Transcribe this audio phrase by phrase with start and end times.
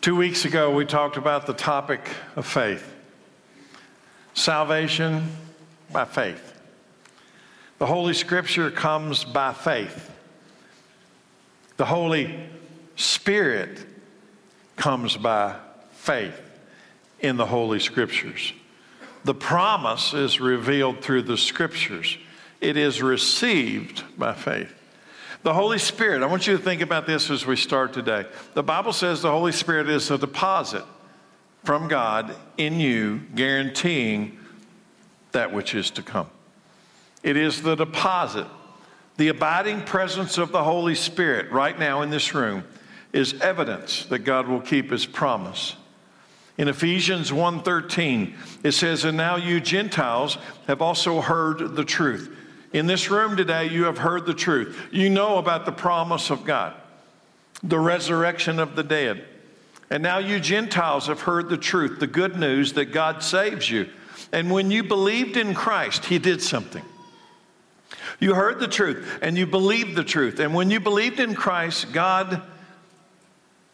[0.00, 2.00] Two weeks ago, we talked about the topic
[2.34, 2.90] of faith
[4.32, 5.28] salvation
[5.92, 6.58] by faith.
[7.78, 10.10] The Holy Scripture comes by faith.
[11.76, 12.48] The Holy
[12.96, 13.84] Spirit
[14.76, 15.56] comes by
[15.92, 16.40] faith
[17.18, 18.54] in the Holy Scriptures.
[19.24, 22.16] The promise is revealed through the Scriptures,
[22.62, 24.79] it is received by faith.
[25.42, 28.26] The Holy Spirit, I want you to think about this as we start today.
[28.52, 30.84] The Bible says the Holy Spirit is a deposit
[31.64, 34.38] from God in you, guaranteeing
[35.32, 36.26] that which is to come.
[37.22, 38.46] It is the deposit.
[39.16, 42.64] The abiding presence of the Holy Spirit right now in this room
[43.14, 45.74] is evidence that God will keep his promise.
[46.58, 50.36] In Ephesians 1:13, it says, "And now you Gentiles
[50.66, 52.36] have also heard the truth."
[52.72, 54.78] In this room today, you have heard the truth.
[54.92, 56.74] You know about the promise of God,
[57.62, 59.24] the resurrection of the dead.
[59.90, 63.88] And now you Gentiles have heard the truth, the good news that God saves you.
[64.32, 66.84] And when you believed in Christ, He did something.
[68.20, 70.38] You heard the truth and you believed the truth.
[70.38, 72.42] And when you believed in Christ, God,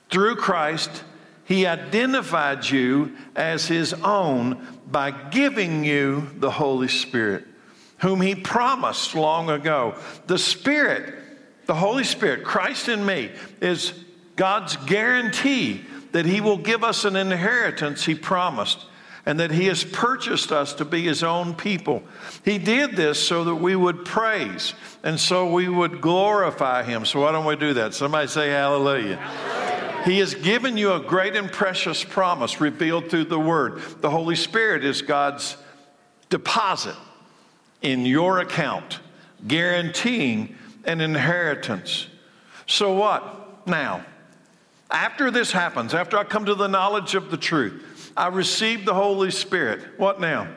[0.08, 1.04] through Christ,
[1.44, 7.44] He identified you as His own by giving you the Holy Spirit
[7.98, 9.94] whom he promised long ago.
[10.26, 11.14] The Spirit,
[11.66, 13.30] the Holy Spirit, Christ in me,
[13.60, 13.92] is
[14.36, 18.86] God's guarantee that he will give us an inheritance he promised
[19.24, 22.02] and that he has purchased us to be his own people.
[22.44, 27.04] He did this so that we would praise and so we would glorify him.
[27.04, 27.92] So why don't we do that?
[27.92, 29.16] Somebody say hallelujah.
[29.16, 30.02] hallelujah.
[30.04, 33.82] He has given you a great and precious promise revealed through the word.
[34.00, 35.56] The Holy Spirit is God's
[36.30, 36.94] deposit
[37.82, 39.00] in your account,
[39.46, 42.06] guaranteeing an inheritance.
[42.66, 44.04] So, what now?
[44.90, 48.94] After this happens, after I come to the knowledge of the truth, I receive the
[48.94, 49.98] Holy Spirit.
[49.98, 50.48] What now?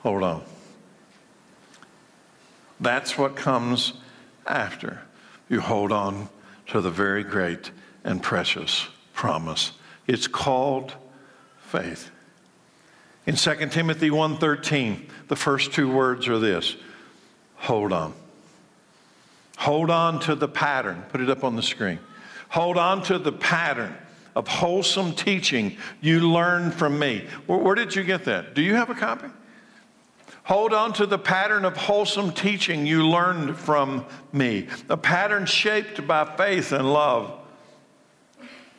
[0.00, 0.42] Hold on.
[2.80, 3.94] That's what comes
[4.46, 5.00] after.
[5.48, 6.28] You hold on
[6.66, 7.70] to the very great
[8.02, 9.72] and precious promise.
[10.06, 10.92] It's called
[11.58, 12.10] faith.
[13.26, 16.76] In 2 Timothy 1:13, the first two words are this:
[17.56, 18.12] hold on.
[19.58, 21.04] Hold on to the pattern.
[21.10, 21.98] Put it up on the screen.
[22.50, 23.96] Hold on to the pattern
[24.36, 27.24] of wholesome teaching you learned from me.
[27.46, 28.54] Where, where, did you get that?
[28.54, 29.28] Do you have a copy?
[30.44, 36.06] Hold on to the pattern of wholesome teaching you learned from me, a pattern shaped
[36.06, 37.32] by faith and love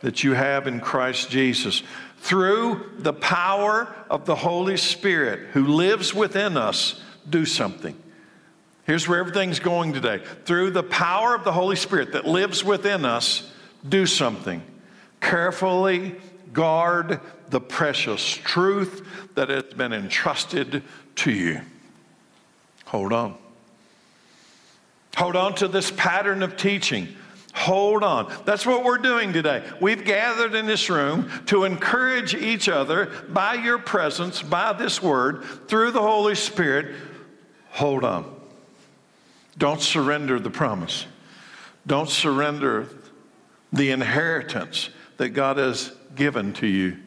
[0.01, 1.81] that you have in Christ Jesus
[2.25, 6.99] through the power of the Holy Spirit who lives within us,
[7.29, 7.95] do something.
[8.85, 10.23] Here's where everything's going today.
[10.43, 13.53] Through the power of the Holy Spirit that lives within us,
[13.87, 14.63] do something.
[15.21, 16.15] Carefully
[16.51, 17.19] guard
[17.49, 20.81] the precious truth that has been entrusted
[21.17, 21.61] to you.
[22.85, 23.35] Hold on.
[25.15, 27.07] Hold on to this pattern of teaching
[27.55, 28.31] Hold on.
[28.43, 29.63] That's what we're doing today.
[29.79, 35.45] We've gathered in this room to encourage each other by your presence, by this word,
[35.67, 36.93] through the Holy Spirit.
[37.71, 38.29] Hold on.
[39.57, 41.05] Don't surrender the promise.
[41.87, 42.89] Don't surrender
[43.71, 46.97] the inheritance that God has given to you.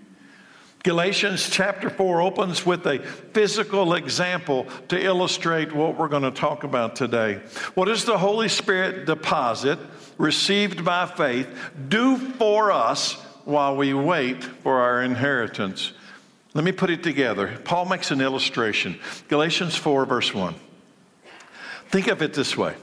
[0.88, 3.00] Galatians chapter 4 opens with a
[3.34, 7.42] physical example to illustrate what we're going to talk about today.
[7.74, 9.78] What does the Holy Spirit deposit?
[10.16, 11.46] received by faith
[11.90, 13.12] do for us
[13.44, 15.92] while we wait for our inheritance.
[16.54, 17.58] Let me put it together.
[17.64, 18.98] Paul makes an illustration.
[19.28, 20.54] Galatians 4, verse 1.
[21.90, 22.74] Think of it this way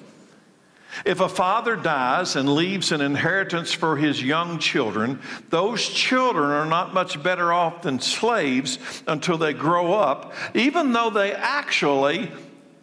[1.04, 5.20] if a father dies and leaves an inheritance for his young children,
[5.50, 11.10] those children are not much better off than slaves until they grow up, even though
[11.10, 12.32] they actually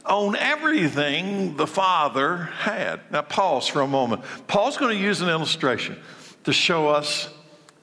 [0.04, 3.00] own everything the Father had.
[3.10, 4.22] Now, pause for a moment.
[4.46, 5.96] Paul's going to use an illustration
[6.44, 7.28] to show us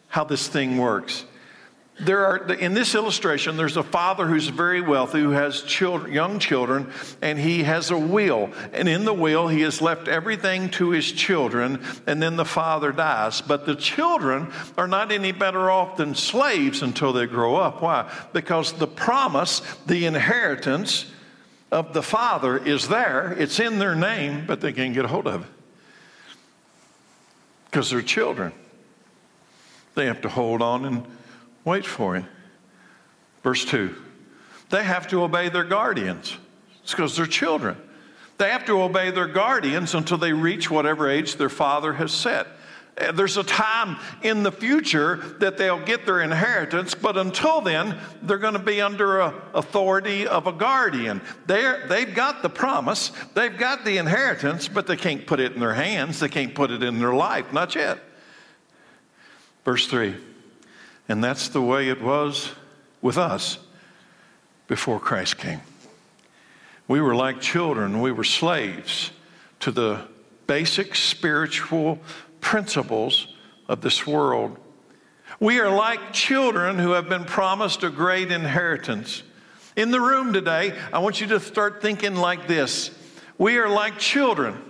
[0.07, 1.25] how this thing works.
[2.01, 6.39] There are, in this illustration, there's a father who's very wealthy who has children, young
[6.39, 6.91] children,
[7.21, 8.51] and he has a will.
[8.73, 12.91] And in the will, he has left everything to his children, and then the father
[12.91, 13.41] dies.
[13.41, 17.81] But the children are not any better off than slaves until they grow up.
[17.81, 18.11] Why?
[18.33, 21.05] Because the promise, the inheritance,
[21.71, 23.35] of the Father is there.
[23.37, 25.47] It's in their name, but they can't get a hold of it
[27.65, 28.51] because they're children.
[29.95, 31.03] They have to hold on and
[31.69, 32.25] wait for it.
[33.43, 33.95] Verse 2
[34.69, 36.37] they have to obey their guardians.
[36.83, 37.75] It's because they're children.
[38.37, 42.47] They have to obey their guardians until they reach whatever age their father has set.
[43.13, 48.37] There's a time in the future that they'll get their inheritance, but until then, they're
[48.37, 51.21] going to be under a authority of a guardian.
[51.47, 55.59] They're, they've got the promise, they've got the inheritance, but they can't put it in
[55.59, 57.99] their hands, they can't put it in their life, not yet.
[59.63, 60.15] Verse 3
[61.09, 62.51] And that's the way it was
[63.01, 63.57] with us
[64.67, 65.61] before Christ came.
[66.87, 69.11] We were like children, we were slaves
[69.61, 70.01] to the
[70.47, 71.99] basic spiritual
[72.41, 73.35] principles
[73.67, 74.57] of this world.
[75.39, 79.23] We are like children who have been promised a great inheritance.
[79.75, 82.91] In the room today, I want you to start thinking like this
[83.37, 84.68] We are like children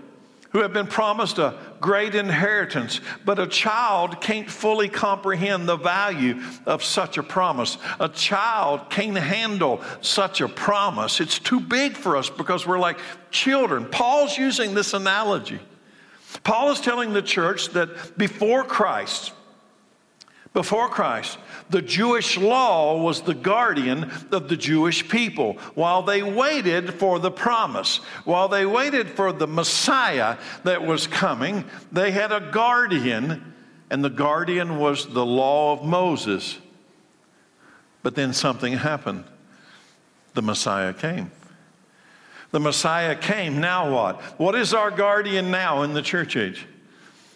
[0.51, 6.41] who have been promised a great inheritance, but a child can't fully comprehend the value
[6.65, 7.77] of such a promise.
[7.99, 11.19] A child can't handle such a promise.
[11.19, 12.97] It's too big for us because we're like
[13.29, 13.85] children.
[13.85, 15.59] Paul's using this analogy.
[16.43, 19.33] Paul is telling the church that before Christ,
[20.53, 21.37] before Christ,
[21.69, 27.31] the Jewish law was the guardian of the Jewish people while they waited for the
[27.31, 27.97] promise.
[28.25, 33.53] While they waited for the Messiah that was coming, they had a guardian,
[33.89, 36.57] and the guardian was the law of Moses.
[38.01, 39.25] But then something happened.
[40.33, 41.31] The Messiah came.
[42.51, 43.59] The Messiah came.
[43.59, 44.21] Now what?
[44.39, 46.65] What is our guardian now in the church age?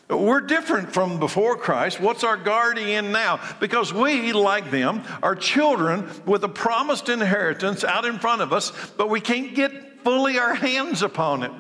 [0.10, 2.00] We're different from before Christ.
[2.00, 3.40] What's our guardian now?
[3.60, 8.72] Because we, like them, are children with a promised inheritance out in front of us,
[8.98, 11.52] but we can't get fully our hands upon it.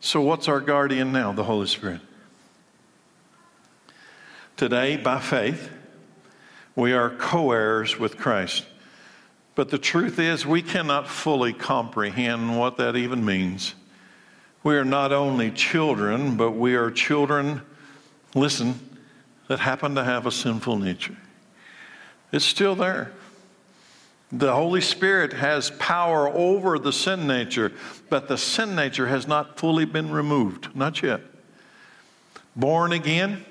[0.00, 1.32] So, what's our guardian now?
[1.32, 2.00] The Holy Spirit.
[4.56, 5.70] Today, by faith,
[6.76, 8.64] we are co heirs with Christ.
[9.54, 13.74] But the truth is, we cannot fully comprehend what that even means.
[14.64, 17.62] We are not only children, but we are children,
[18.34, 18.78] listen,
[19.48, 21.16] that happen to have a sinful nature.
[22.30, 23.12] It's still there.
[24.30, 27.72] The Holy Spirit has power over the sin nature,
[28.08, 30.74] but the sin nature has not fully been removed.
[30.74, 31.20] Not yet.
[32.56, 33.44] Born again,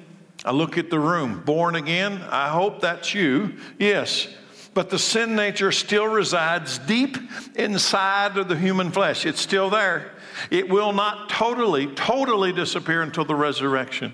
[0.44, 1.42] I look at the room.
[1.46, 3.58] Born again, I hope that's you.
[3.78, 4.28] Yes,
[4.74, 7.18] but the sin nature still resides deep
[7.56, 9.26] inside of the human flesh.
[9.26, 10.12] It's still there.
[10.50, 14.14] It will not totally, totally disappear until the resurrection.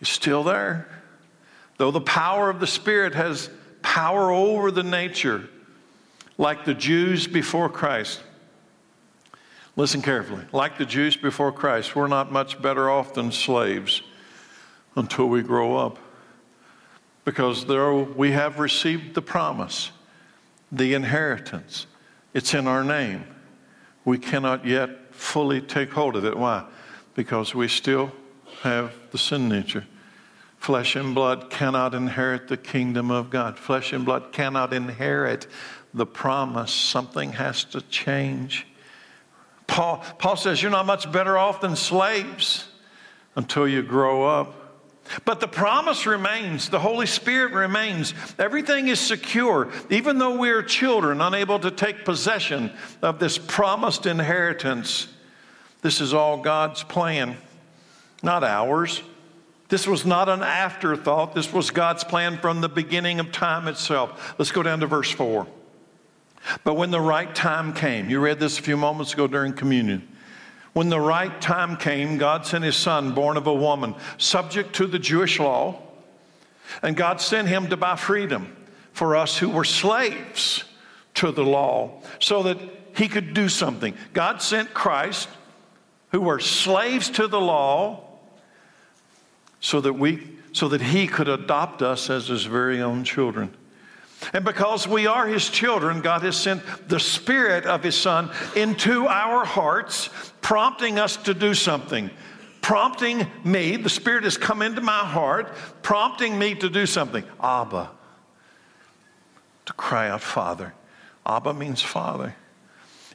[0.00, 0.88] It's still there.
[1.76, 3.50] Though the power of the Spirit has
[3.82, 5.48] power over the nature,
[6.38, 8.22] like the Jews before Christ.
[9.76, 10.44] Listen carefully.
[10.52, 14.02] Like the Jews before Christ, we're not much better off than slaves
[14.96, 15.98] until we grow up
[17.24, 19.92] because there we have received the promise,
[20.72, 21.86] the inheritance.
[22.34, 23.24] It's in our name.
[24.04, 26.36] We cannot yet fully take hold of it.
[26.36, 26.64] Why?
[27.14, 28.10] Because we still
[28.62, 29.86] have the sin nature.
[30.56, 33.58] Flesh and blood cannot inherit the kingdom of God.
[33.58, 35.46] Flesh and blood cannot inherit
[35.92, 36.72] the promise.
[36.72, 38.66] Something has to change.
[39.66, 42.68] Paul, Paul says, You're not much better off than slaves
[43.36, 44.54] until you grow up.
[45.24, 48.14] But the promise remains, the Holy Spirit remains.
[48.38, 52.72] Everything is secure, even though we are children, unable to take possession
[53.02, 55.08] of this promised inheritance.
[55.82, 57.36] This is all God's plan,
[58.22, 59.02] not ours.
[59.68, 61.34] This was not an afterthought.
[61.34, 64.34] This was God's plan from the beginning of time itself.
[64.38, 65.46] Let's go down to verse 4.
[66.64, 70.06] But when the right time came, you read this a few moments ago during communion.
[70.72, 74.86] When the right time came, God sent his son, born of a woman, subject to
[74.86, 75.80] the Jewish law,
[76.82, 78.56] and God sent him to buy freedom
[78.92, 80.64] for us who were slaves
[81.14, 82.58] to the law so that
[82.96, 83.94] he could do something.
[84.12, 85.28] God sent Christ,
[86.12, 88.04] who were slaves to the law,
[89.60, 93.54] so that we so that he could adopt us as his very own children.
[94.32, 99.06] And because we are His children, God has sent the Spirit of His Son into
[99.06, 100.10] our hearts,
[100.40, 102.10] prompting us to do something.
[102.60, 107.24] Prompting me, the Spirit has come into my heart, prompting me to do something.
[107.42, 107.90] Abba,
[109.66, 110.74] to cry out, Father.
[111.24, 112.34] Abba means Father.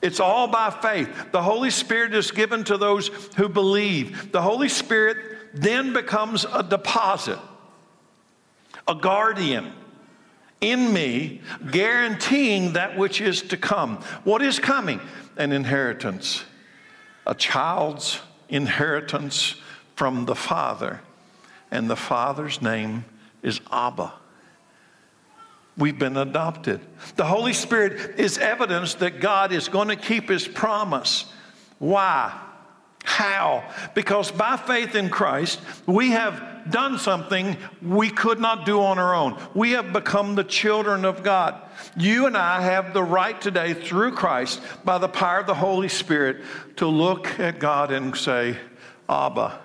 [0.02, 1.32] It's all by faith.
[1.32, 3.08] The Holy Spirit is given to those
[3.38, 4.32] who believe.
[4.32, 5.18] The Holy Spirit
[5.54, 7.40] then becomes a deposit,
[8.88, 9.74] a guardian
[10.62, 13.98] in me, guaranteeing that which is to come.
[14.24, 15.00] What is coming?
[15.38, 16.46] An inheritance,
[17.28, 18.20] a child's
[18.50, 19.56] inheritance
[19.96, 21.02] from the Father.
[21.72, 23.06] And the Father's name
[23.42, 24.14] is Abba.
[25.78, 26.80] We've been adopted.
[27.18, 31.26] The Holy Spirit is evidence that God is going to keep His promise.
[31.80, 32.40] Why?
[33.04, 33.70] How?
[33.94, 39.14] Because by faith in Christ, we have done something we could not do on our
[39.14, 39.38] own.
[39.54, 41.62] We have become the children of God.
[41.98, 45.90] You and I have the right today, through Christ, by the power of the Holy
[45.90, 46.44] Spirit,
[46.78, 48.58] to look at God and say,
[49.08, 49.60] Abba,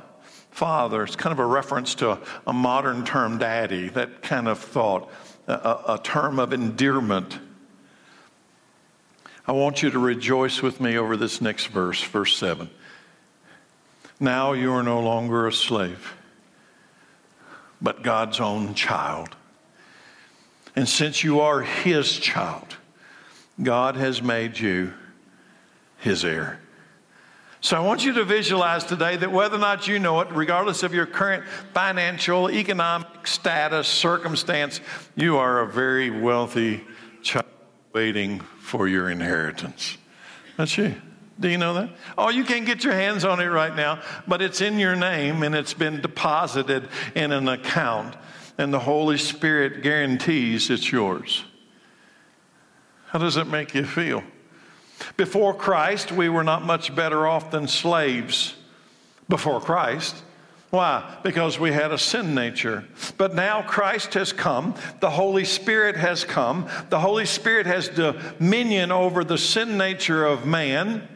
[0.50, 1.02] Father.
[1.02, 5.11] It's kind of a reference to a, modern term, daddy, that kind of thought,
[5.47, 7.38] a, a term of endearment.
[9.47, 12.71] I want you to rejoice with me over this next verse, verse 7.
[14.19, 16.14] Now you are no longer a slave,
[17.80, 19.37] but God's own child.
[20.76, 22.76] And since you are His child,
[23.62, 24.92] God has made you
[25.99, 26.60] His heir.
[27.62, 30.82] So I want you to visualize today that whether or not you know it, regardless
[30.82, 31.44] of your current
[31.75, 34.80] financial, economic status, circumstance,
[35.14, 36.82] you are a very wealthy
[37.22, 37.44] child
[37.92, 39.99] waiting for your inheritance.
[40.56, 40.94] That's you.
[41.40, 41.90] Do you know that?
[42.18, 45.42] Oh, you can't get your hands on it right now, but it's in your name
[45.42, 48.14] and it's been deposited in an account,
[48.59, 51.44] and the Holy Spirit guarantees it's yours.
[53.06, 54.23] How does it make you feel?
[55.16, 58.54] Before Christ, we were not much better off than slaves
[59.28, 60.14] before Christ.
[60.68, 61.18] Why?
[61.25, 62.85] Because we had a sin nature.
[63.16, 64.75] But now Christ has come.
[65.00, 66.68] The Holy Spirit has come.
[66.90, 71.09] The Holy Spirit has dominion over the sin nature of man.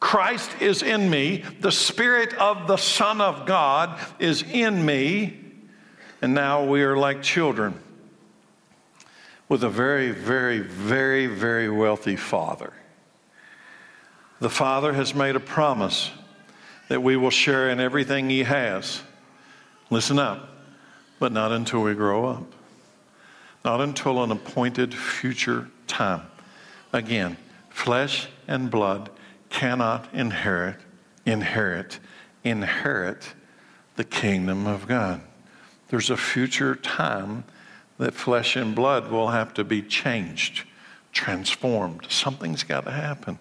[0.00, 1.44] Christ is in me.
[1.60, 5.38] The Spirit of the Son of God is in me.
[6.22, 7.78] And now we are like children
[9.48, 12.72] with a very, very, very, very wealthy father.
[14.40, 16.10] The father has made a promise
[16.88, 19.02] that we will share in everything he has.
[19.90, 20.48] Listen up,
[21.18, 22.46] but not until we grow up,
[23.64, 26.22] not until an appointed future time.
[26.92, 27.36] Again,
[27.68, 29.10] flesh and blood
[29.50, 30.76] cannot inherit,
[31.26, 31.98] inherit,
[32.42, 33.34] inherit
[33.96, 35.20] the kingdom of God.
[35.88, 37.44] There's a future time
[37.98, 40.64] that flesh and blood will have to be changed,
[41.12, 42.06] transformed.
[42.08, 43.38] Something's got to happen.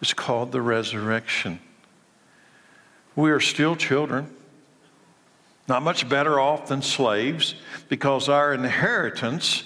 [0.00, 1.60] It's called the resurrection.
[3.14, 4.34] We are still children,
[5.68, 7.54] not much better off than slaves
[7.88, 9.64] because our inheritance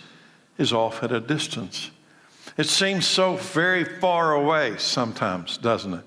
[0.58, 1.90] is off at a distance.
[2.61, 6.05] It seems so very far away sometimes, doesn't it?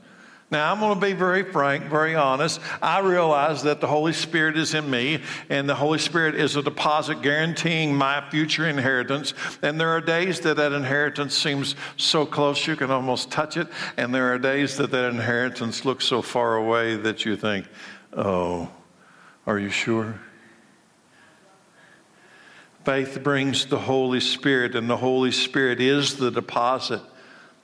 [0.52, 2.62] Now, I'm going to be very frank, very honest.
[2.80, 6.62] I realize that the Holy Spirit is in me, and the Holy Spirit is a
[6.62, 9.34] deposit guaranteeing my future inheritance.
[9.64, 13.68] And there are days that that inheritance seems so close you can almost touch it,
[13.98, 17.66] and there are days that that inheritance looks so far away that you think,
[18.16, 18.70] oh,
[19.48, 20.22] are you sure?
[22.86, 27.02] Faith brings the Holy Spirit, and the Holy Spirit is the deposit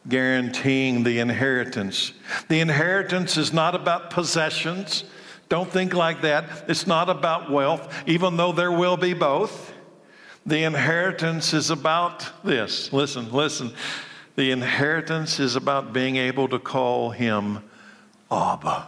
[0.07, 2.13] guaranteeing the inheritance.
[2.47, 5.03] The inheritance is not about possessions.
[5.49, 6.65] Don't think like that.
[6.67, 9.73] It's not about wealth, even though there will be both.
[10.45, 12.93] The inheritance is about this.
[12.93, 13.73] Listen, listen.
[14.35, 17.59] The inheritance is about being able to call him
[18.31, 18.87] Abba.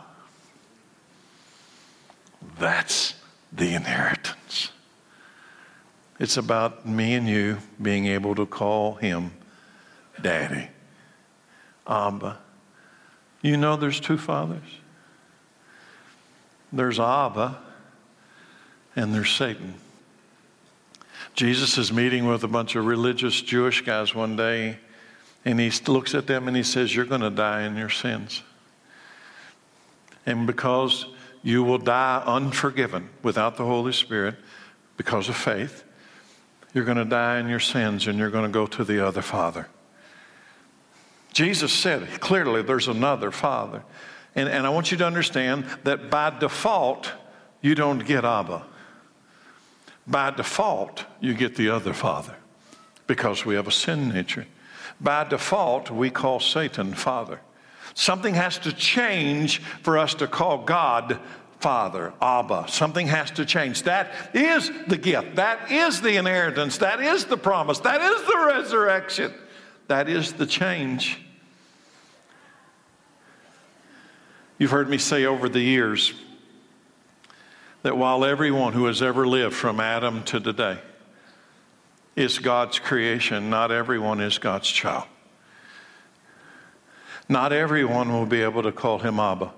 [2.58, 3.16] That's
[3.52, 4.72] the inheritance.
[6.22, 9.32] It's about me and you being able to call him
[10.22, 10.68] Daddy.
[11.88, 12.38] Abba.
[13.42, 14.62] You know there's two fathers?
[16.72, 17.58] There's Abba
[18.96, 19.74] and there's Satan.
[21.34, 24.78] Jesus is meeting with a bunch of religious Jewish guys one day,
[25.44, 28.44] and he looks at them and he says, You're going to die in your sins.
[30.28, 31.08] And because
[31.42, 34.36] you will die unforgiven without the Holy Spirit,
[34.98, 35.84] because of faith,
[36.74, 39.22] you're going to die in your sins and you're going to go to the other
[39.22, 39.68] Father.
[41.34, 43.84] Jesus said clearly there's another Father.
[44.36, 47.12] And, and I want you to understand that by default,
[47.62, 48.64] you don't get Abba.
[50.08, 52.36] By default, you get the other Father
[53.08, 54.48] because we have a sin nature.
[55.00, 57.42] By default, we call Satan Father.
[57.94, 61.20] Something has to change for us to call God
[61.62, 62.66] Father, Abba.
[62.68, 63.84] Something has to change.
[63.84, 65.36] That is the gift.
[65.36, 66.80] That is the inheritance.
[66.80, 67.80] That is the promise.
[67.80, 69.34] That is the resurrection.
[69.88, 71.20] That is the change.
[74.58, 76.14] You've heard me say over the years
[77.84, 80.80] that while everyone who has ever lived from Adam to today
[82.16, 85.06] is God's creation, not everyone is God's child.
[87.30, 89.52] Not everyone will be able to call him Abba.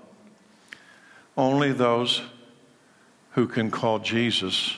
[1.36, 2.22] Only those
[3.32, 4.76] who can call Jesus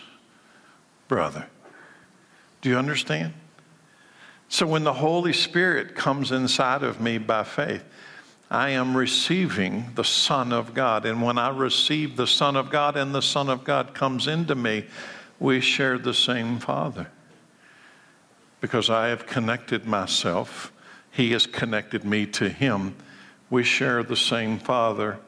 [1.08, 1.46] brother.
[2.62, 3.34] Do you understand?
[4.48, 7.84] So when the Holy Spirit comes inside of me by faith,
[8.50, 11.04] I am receiving the Son of God.
[11.04, 14.54] And when I receive the Son of God and the Son of God comes into
[14.54, 14.84] me,
[15.40, 17.08] we share the same Father.
[18.60, 20.72] Because I have connected myself,
[21.10, 22.94] He has connected me to Him.
[23.50, 25.18] We share the same Father.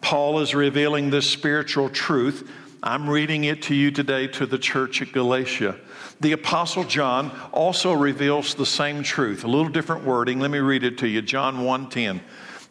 [0.00, 2.50] Paul is revealing this spiritual truth.
[2.82, 5.76] I'm reading it to you today to the church at Galatia.
[6.20, 10.40] The Apostle John also reveals the same truth, a little different wording.
[10.40, 11.22] Let me read it to you.
[11.22, 12.20] John 1:10.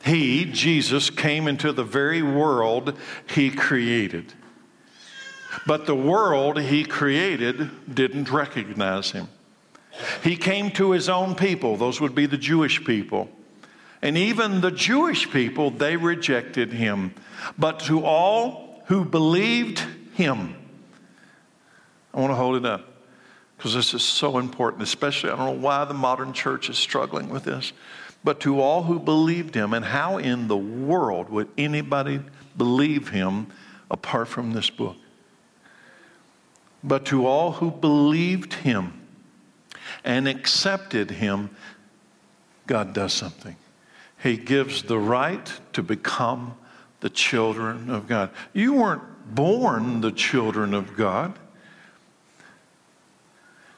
[0.06, 4.34] He, Jesus, came into the very world he created.
[5.66, 9.30] But the world he created didn't recognize him.
[10.24, 13.30] He came to his own people, those would be the Jewish people.
[14.06, 17.16] And even the Jewish people, they rejected him.
[17.58, 19.80] But to all who believed
[20.14, 20.56] him,
[22.14, 22.88] I want to hold it up
[23.58, 27.30] because this is so important, especially, I don't know why the modern church is struggling
[27.30, 27.74] with this
[28.26, 29.74] but to all who believed him.
[29.74, 32.20] And how in the world would anybody
[32.58, 33.48] believe him
[33.92, 34.98] apart from this book?
[36.84, 39.00] But to all who believed him
[40.04, 41.52] and accepted him,
[42.66, 43.56] God does something.
[44.26, 46.56] He gives the right to become
[47.00, 48.32] the children of God.
[48.54, 49.04] You weren't
[49.36, 51.38] born the children of God.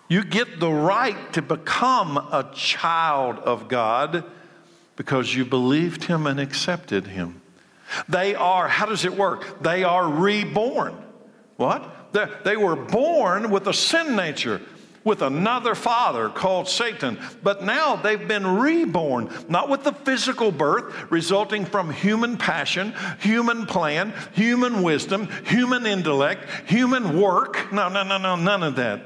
[0.07, 4.23] You get the right to become a child of God
[4.95, 7.41] because you believed him and accepted him.
[8.07, 9.61] They are, how does it work?
[9.61, 10.95] They are reborn.
[11.57, 12.13] What?
[12.13, 14.61] They, they were born with a sin nature,
[15.07, 17.17] with another father called Satan.
[17.41, 23.65] But now they've been reborn, not with the physical birth resulting from human passion, human
[23.65, 27.71] plan, human wisdom, human intellect, human work.
[27.71, 29.01] No, no, no, no, none of that.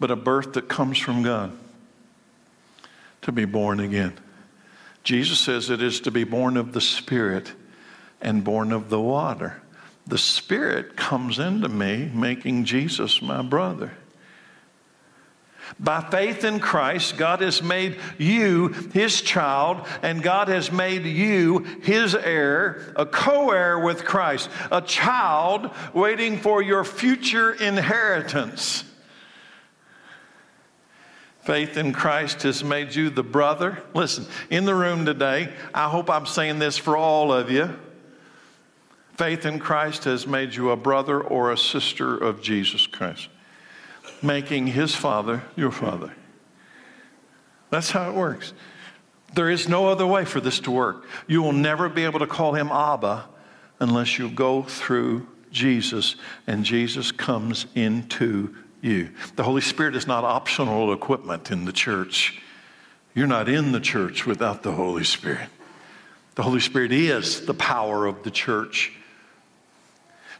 [0.00, 1.52] But a birth that comes from God
[3.20, 4.14] to be born again.
[5.04, 7.52] Jesus says it is to be born of the Spirit
[8.22, 9.60] and born of the water.
[10.10, 13.92] The Spirit comes into me, making Jesus my brother.
[15.78, 21.60] By faith in Christ, God has made you his child, and God has made you
[21.82, 28.82] his heir, a co heir with Christ, a child waiting for your future inheritance.
[31.42, 33.80] Faith in Christ has made you the brother.
[33.94, 37.78] Listen, in the room today, I hope I'm saying this for all of you.
[39.20, 43.28] Faith in Christ has made you a brother or a sister of Jesus Christ,
[44.22, 46.14] making his father your father.
[47.68, 48.54] That's how it works.
[49.34, 51.06] There is no other way for this to work.
[51.26, 53.28] You will never be able to call him Abba
[53.78, 59.10] unless you go through Jesus and Jesus comes into you.
[59.36, 62.40] The Holy Spirit is not optional equipment in the church.
[63.14, 65.50] You're not in the church without the Holy Spirit.
[66.36, 68.96] The Holy Spirit is the power of the church.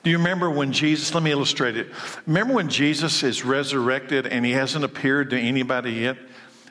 [0.02, 1.88] Do you remember when Jesus, let me illustrate it.
[2.26, 6.16] Remember when Jesus is resurrected and he hasn't appeared to anybody yet?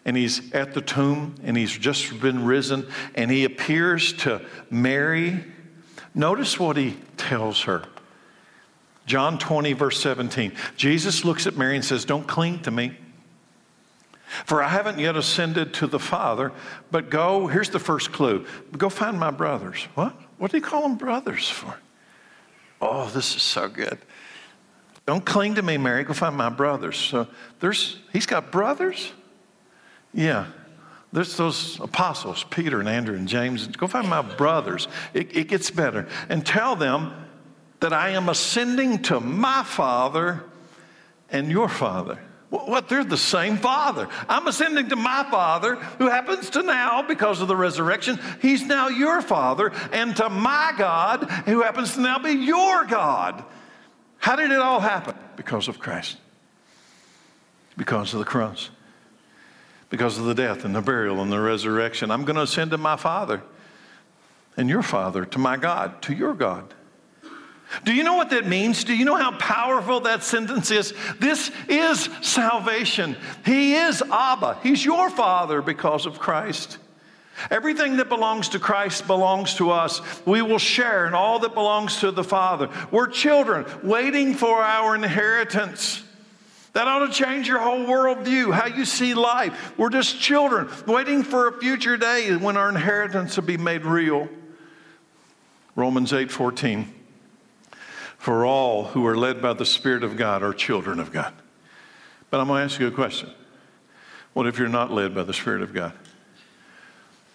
[0.03, 5.43] And he's at the tomb and he's just been risen and he appears to Mary.
[6.15, 7.83] Notice what he tells her.
[9.05, 10.53] John 20, verse 17.
[10.75, 12.95] Jesus looks at Mary and says, Don't cling to me,
[14.45, 16.51] for I haven't yet ascended to the Father,
[16.91, 18.45] but go, here's the first clue
[18.77, 19.87] go find my brothers.
[19.95, 20.15] What?
[20.37, 21.75] What do you call them brothers for?
[22.81, 23.97] Oh, this is so good.
[25.05, 26.03] Don't cling to me, Mary.
[26.03, 26.97] Go find my brothers.
[26.97, 27.27] So
[27.59, 29.11] there's, he's got brothers?
[30.13, 30.47] Yeah.
[31.11, 33.65] There's those apostles, Peter and Andrew and James.
[33.67, 34.87] Go find my brothers.
[35.13, 36.07] It, it gets better.
[36.29, 37.13] And tell them
[37.79, 40.43] that I am ascending to my Father
[41.31, 42.19] and your Father.
[42.49, 42.89] What?
[42.89, 44.07] They're the same Father.
[44.27, 48.87] I'm ascending to my Father, who happens to now, because of the resurrection, He's now
[48.87, 53.43] your Father, and to my God, who happens to now be your God.
[54.17, 55.15] How did it all happen?
[55.35, 56.17] Because of Christ,
[57.77, 58.71] because of the cross,
[59.89, 62.09] because of the death and the burial and the resurrection.
[62.09, 63.43] I'm going to ascend to my Father
[64.57, 66.73] and your Father, to my God, to your God.
[67.83, 68.83] Do you know what that means?
[68.83, 70.93] Do you know how powerful that sentence is?
[71.19, 73.15] This is salvation.
[73.45, 74.59] He is Abba.
[74.63, 76.79] He's your Father because of Christ.
[77.51, 80.01] Everything that belongs to Christ belongs to us.
[80.25, 82.69] We will share in all that belongs to the Father.
[82.91, 86.03] We're children waiting for our inheritance.
[86.73, 89.73] That ought to change your whole worldview, how you see life.
[89.77, 94.27] We're just children waiting for a future day when our inheritance will be made real.
[95.75, 96.98] Romans 8 14.
[98.19, 101.33] For all who are led by the Spirit of God are children of God.
[102.29, 103.31] But I'm going to ask you a question.
[104.33, 105.93] What if you're not led by the Spirit of God?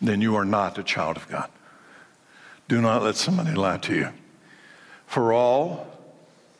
[0.07, 1.51] then you are not a child of God.
[2.69, 4.09] Do not let somebody lie to you.
[5.07, 5.87] For all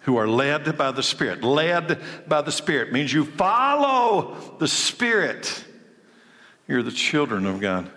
[0.01, 5.65] who are led by the Spirit, led by the Spirit means you follow the Spirit.
[6.69, 7.91] You're the children of God.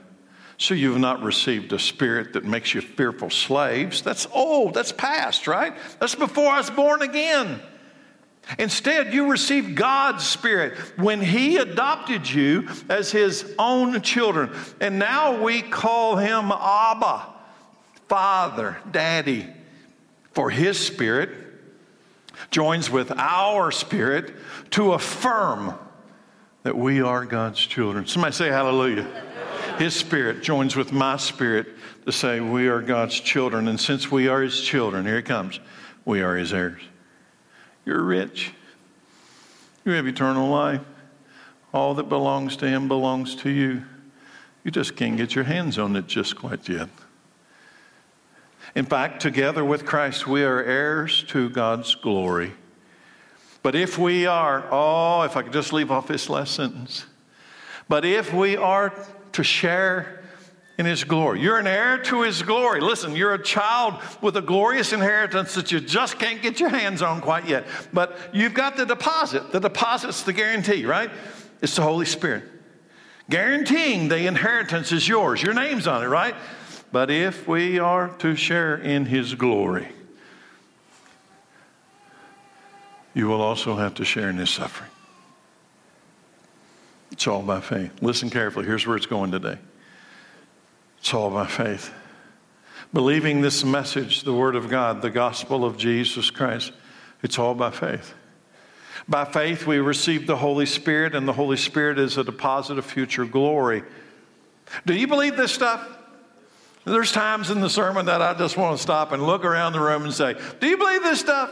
[0.58, 4.02] So you've not received a spirit that makes you fearful slaves.
[4.02, 5.74] That's old, that's past, right?
[6.00, 7.62] That's before I was born again.
[8.58, 14.52] Instead, you received God's Spirit when He adopted you as His own children.
[14.80, 17.28] And now we call Him Abba,
[18.08, 19.48] Father, Daddy.
[20.32, 21.30] For His Spirit
[22.50, 24.34] joins with our spirit
[24.72, 25.74] to affirm
[26.64, 28.08] that we are God's children.
[28.08, 29.27] Somebody say hallelujah.
[29.78, 31.68] His spirit joins with my spirit
[32.06, 33.68] to say we are God's children.
[33.68, 35.60] And since we are His children, here it comes,
[36.04, 36.82] we are His heirs.
[37.86, 38.52] You're rich.
[39.86, 40.82] You have eternal life.
[41.74, 43.84] All that belongs to Him belongs to you.
[44.64, 46.90] You just can't get your hands on it just quite yet.
[48.76, 52.54] In fact, together with Christ, we are heirs to God's glory.
[53.64, 57.06] But if we are, oh, if I could just leave off this last sentence.
[57.88, 58.94] But if we are
[59.38, 60.24] to share
[60.80, 61.42] in his glory.
[61.42, 62.82] You're an heir to his glory.
[62.82, 67.04] Listen, you're a child with a glorious inheritance that you just can't get your hands
[67.04, 67.68] on quite yet.
[67.94, 69.52] But you've got the deposit.
[69.52, 71.12] The deposit's the guarantee, right?
[71.62, 72.46] It's the Holy Spirit.
[73.30, 75.42] Guaranteeing the inheritance is yours.
[75.42, 76.34] Your name's on it, right?
[76.92, 79.88] But if we are to share in his glory,
[83.14, 84.90] you will also have to share in his suffering.
[87.18, 87.92] It's all by faith.
[88.00, 88.68] Listen carefully.
[88.68, 89.58] Here's where it's going today.
[91.00, 91.92] It's all by faith.
[92.94, 96.74] Believing this message, the Word of God, the gospel of Jesus Christ,
[97.24, 98.14] it's all by faith.
[99.10, 102.86] By faith, we receive the Holy Spirit, and the Holy Spirit is a deposit of
[102.86, 103.82] future glory.
[104.86, 105.90] Do you believe this stuff?
[106.86, 109.80] There's times in the sermon that I just want to stop and look around the
[109.80, 111.50] room and say, Do you believe this stuff?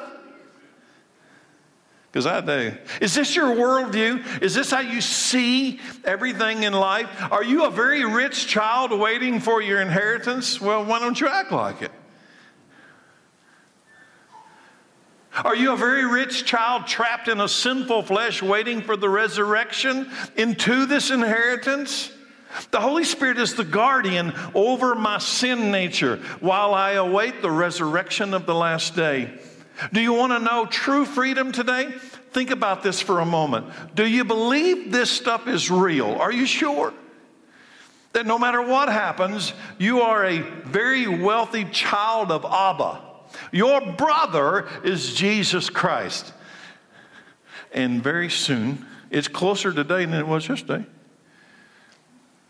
[2.15, 2.73] Because I do.
[3.01, 4.41] Is this your worldview?
[4.41, 7.09] Is this how you see everything in life?
[7.29, 10.61] Are you a very rich child waiting for your inheritance?
[10.61, 11.91] Well, why don't you act like it?
[15.43, 20.09] Are you a very rich child trapped in a sinful flesh waiting for the resurrection
[20.37, 22.13] into this inheritance?
[22.71, 28.33] The Holy Spirit is the guardian over my sin nature while I await the resurrection
[28.33, 29.37] of the last day.
[29.91, 31.91] Do you want to know true freedom today?
[32.31, 33.67] Think about this for a moment.
[33.95, 36.11] Do you believe this stuff is real?
[36.13, 36.93] Are you sure?
[38.13, 43.01] That no matter what happens, you are a very wealthy child of Abba.
[43.51, 46.33] Your brother is Jesus Christ.
[47.73, 50.85] And very soon, it's closer today than it was yesterday.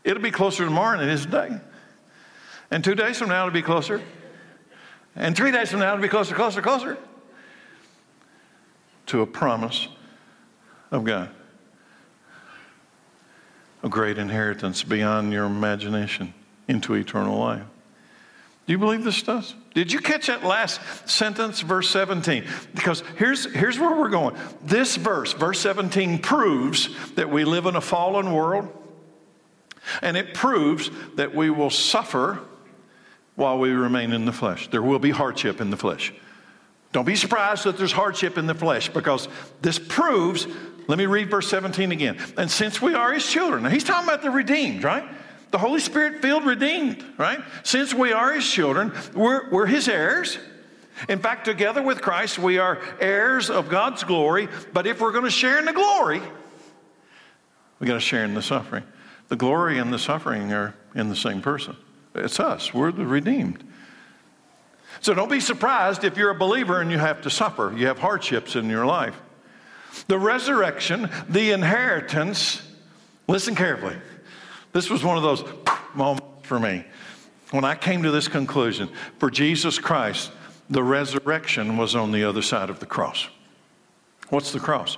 [0.03, 1.59] It'll be closer tomorrow than it is today.
[2.69, 4.01] And two days from now, it'll be closer.
[5.15, 6.97] And three days from now, it'll be closer, closer, closer
[9.07, 9.87] to a promise
[10.91, 11.29] of God.
[13.83, 16.33] A great inheritance beyond your imagination
[16.67, 17.63] into eternal life.
[18.65, 19.53] Do you believe this stuff?
[19.75, 22.45] Did you catch that last sentence, verse 17?
[22.73, 24.35] Because here's, here's where we're going.
[24.63, 28.69] This verse, verse 17, proves that we live in a fallen world,
[30.01, 32.39] and it proves that we will suffer
[33.35, 34.67] while we remain in the flesh.
[34.69, 36.11] There will be hardship in the flesh.
[36.95, 39.27] Don't be surprised that there's hardship in the flesh because
[39.61, 40.47] this proves,
[40.87, 42.17] let me read verse 17 again.
[42.37, 45.03] And since we are his children, now he's talking about the redeemed, right?
[45.51, 47.39] The Holy Spirit filled redeemed, right?
[47.63, 50.39] Since we are his children, we're, we're his heirs.
[51.09, 54.47] In fact, together with Christ, we are heirs of God's glory.
[54.71, 56.21] But if we're going to share in the glory,
[57.79, 58.85] we got to share in the suffering.
[59.27, 61.75] The glory and the suffering are in the same person.
[62.15, 62.73] It's us.
[62.73, 63.65] We're the redeemed.
[65.05, 67.99] So don't be surprised if you're a believer and you have to suffer, you have
[67.99, 69.15] hardships in your life.
[70.07, 72.67] The resurrection, the inheritance,
[73.27, 73.97] listen carefully.
[74.73, 75.43] This was one of those
[75.93, 76.85] moments for me
[77.51, 78.89] when I came to this conclusion.
[79.19, 80.31] For Jesus Christ,
[80.71, 83.27] the resurrection was on the other side of the cross.
[84.29, 84.97] What's the cross?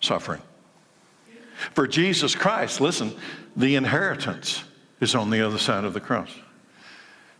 [0.00, 0.42] Suffering.
[1.74, 3.16] For Jesus Christ, listen,
[3.56, 4.62] the inheritance
[5.00, 6.30] is on the other side of the cross.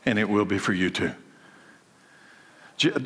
[0.05, 1.13] And it will be for you too.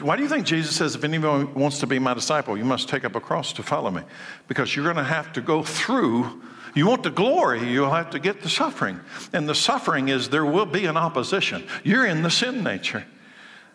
[0.01, 2.89] Why do you think Jesus says, if anyone wants to be my disciple, you must
[2.89, 4.03] take up a cross to follow me?
[4.47, 6.43] Because you're going to have to go through.
[6.75, 9.01] You want the glory, you'll have to get the suffering.
[9.33, 11.65] And the suffering is there will be an opposition.
[11.83, 13.05] You're in the sin nature.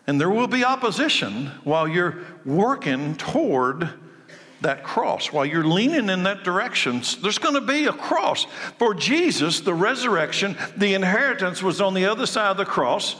[0.06, 3.90] And there will be opposition while you're working toward
[4.62, 5.32] that cross.
[5.32, 8.46] While you're leaning in that direction, there's going to be a cross.
[8.78, 13.16] For Jesus, the resurrection, the inheritance was on the other side of the cross.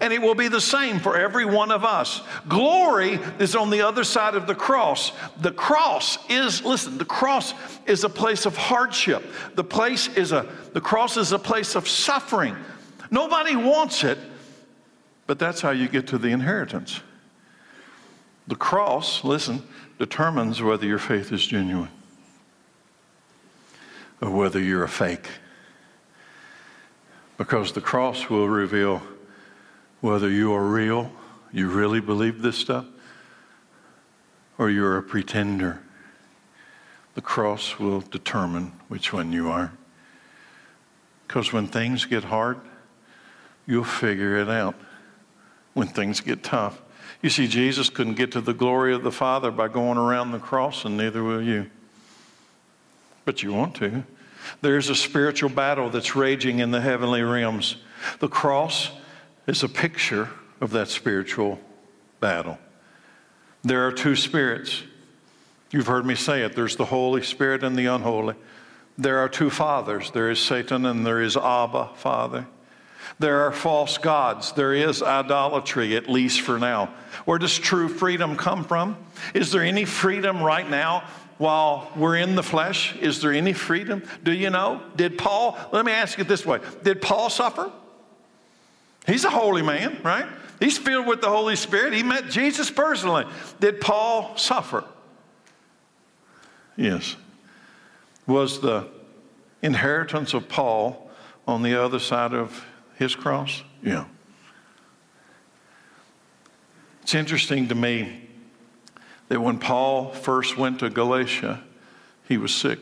[0.00, 2.22] And it will be the same for every one of us.
[2.48, 5.12] Glory is on the other side of the cross.
[5.40, 7.52] The cross is, listen, the cross
[7.86, 9.22] is a place of hardship.
[9.54, 12.56] The place is a, the cross is a place of suffering.
[13.10, 14.18] Nobody wants it,
[15.26, 17.00] but that's how you get to the inheritance.
[18.48, 19.62] The cross, listen,
[19.98, 21.90] determines whether your faith is genuine
[24.22, 25.28] or whether you're a fake.
[27.36, 29.02] Because the cross will reveal
[30.02, 31.10] whether you are real,
[31.52, 32.84] you really believe this stuff,
[34.58, 35.80] or you're a pretender.
[37.14, 39.72] The cross will determine which one you are.
[41.26, 42.58] Because when things get hard,
[43.64, 44.74] you'll figure it out.
[45.72, 46.82] When things get tough,
[47.22, 50.40] you see, Jesus couldn't get to the glory of the Father by going around the
[50.40, 51.70] cross, and neither will you.
[53.24, 54.02] But you want to.
[54.60, 57.76] There's a spiritual battle that's raging in the heavenly realms.
[58.18, 58.90] The cross
[59.46, 61.58] is a picture of that spiritual
[62.20, 62.58] battle.
[63.62, 64.82] There are two spirits.
[65.70, 68.34] You've heard me say it there's the Holy Spirit and the unholy.
[68.98, 72.46] There are two fathers there is Satan and there is Abba, Father.
[73.18, 74.52] There are false gods.
[74.52, 76.94] There is idolatry, at least for now.
[77.24, 78.96] Where does true freedom come from?
[79.34, 81.04] Is there any freedom right now
[81.38, 82.96] while we're in the flesh?
[82.96, 84.02] Is there any freedom?
[84.22, 84.82] Do you know?
[84.96, 87.72] Did Paul, let me ask it this way Did Paul suffer?
[89.06, 90.26] He's a holy man, right?
[90.60, 91.92] He's filled with the Holy Spirit.
[91.92, 93.24] He met Jesus personally.
[93.58, 94.84] Did Paul suffer?
[96.76, 97.16] Yes.
[98.26, 98.86] Was the
[99.60, 101.10] inheritance of Paul
[101.48, 102.64] on the other side of
[102.96, 103.62] his cross?
[103.82, 104.04] Yeah.
[107.02, 108.28] It's interesting to me
[109.28, 111.62] that when Paul first went to Galatia,
[112.28, 112.78] he was sick,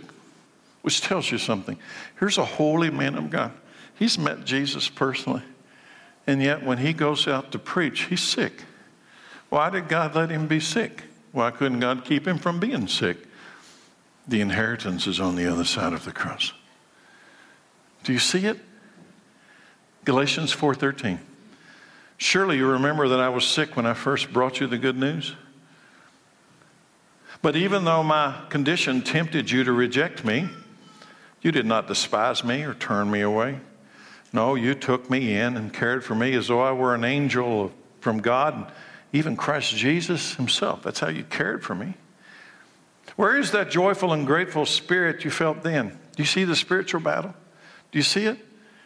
[0.83, 1.79] which tells you something.
[2.19, 3.53] Here's a holy man of God.
[3.99, 5.43] He's met Jesus personally.
[6.31, 8.63] And yet, when he goes out to preach, he's sick.
[9.49, 11.03] Why did God let him be sick?
[11.33, 13.17] Why couldn't God keep him from being sick?
[14.29, 16.53] The inheritance is on the other side of the cross.
[18.05, 18.61] Do you see it?
[20.05, 21.19] Galatians 4:13.
[22.17, 25.35] Surely you remember that I was sick when I first brought you the good news?
[27.43, 30.49] But even though my condition tempted you to reject me,
[31.43, 33.59] you did not despise me or turn me away.
[34.33, 37.73] No, you took me in and cared for me as though I were an angel
[38.01, 38.67] from God, and
[39.13, 40.83] even Christ Jesus himself.
[40.83, 41.95] That's how you cared for me.
[43.17, 45.89] Where is that joyful and grateful spirit you felt then?
[45.89, 47.35] Do you see the spiritual battle?
[47.91, 48.39] Do you see it?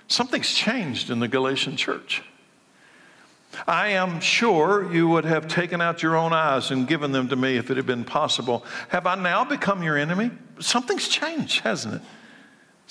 [0.08, 2.22] Something's changed in the Galatian church.
[3.66, 7.36] I am sure you would have taken out your own eyes and given them to
[7.36, 8.64] me if it had been possible.
[8.88, 10.30] Have I now become your enemy?
[10.58, 12.02] Something's changed, hasn't it?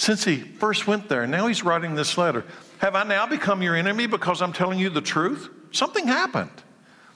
[0.04, 2.44] Since he first went there, now he's writing this letter.
[2.80, 5.50] Have I now become your enemy because I'm telling you the truth?
[5.72, 6.52] Something happened.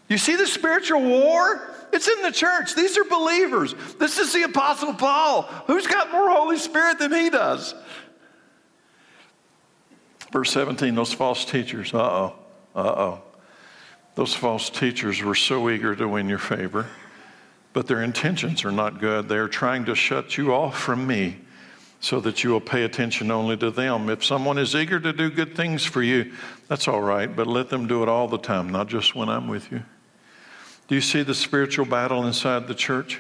[0.08, 1.70] You see the spiritual war?
[1.92, 2.76] It's in the church.
[2.76, 3.76] These are believers.
[4.00, 5.42] This is the Apostle Paul.
[5.68, 7.76] Who's got more Holy Spirit than he does?
[10.32, 12.36] Verse 17, those false teachers, uh oh,
[12.74, 13.22] uh oh.
[14.16, 16.86] Those false teachers were so eager to win your favor,
[17.74, 19.28] but their intentions are not good.
[19.28, 21.42] They're trying to shut you off from me
[22.00, 24.10] so that you will pay attention only to them.
[24.10, 26.32] If someone is eager to do good things for you,
[26.68, 29.48] that's all right, but let them do it all the time, not just when I'm
[29.48, 29.84] with you.
[30.88, 33.20] Do you see the spiritual battle inside the church?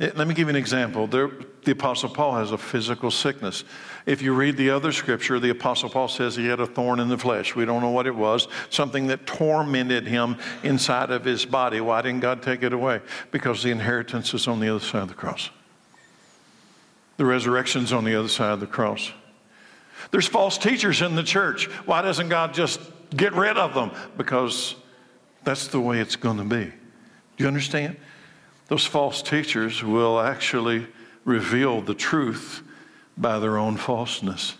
[0.00, 1.06] Eh, let me give you an example.
[1.06, 1.30] There,
[1.64, 3.64] the Apostle Paul has a physical sickness.
[4.06, 7.08] If you read the other scripture, the Apostle Paul says he had a thorn in
[7.08, 7.54] the flesh.
[7.54, 11.80] We don't know what it was, something that tormented him inside of his body.
[11.80, 13.02] Why didn't God take it away?
[13.30, 15.50] Because the inheritance is on the other side of the cross.
[17.20, 19.12] The resurrection's on the other side of the cross.
[20.10, 21.66] There's false teachers in the church.
[21.84, 22.80] Why doesn't God just
[23.14, 23.90] get rid of them?
[24.16, 24.74] Because
[25.44, 26.64] that's the way it's going to be.
[26.64, 27.98] Do you understand?
[28.68, 30.86] Those false teachers will actually
[31.26, 32.62] reveal the truth
[33.18, 34.56] by their own falseness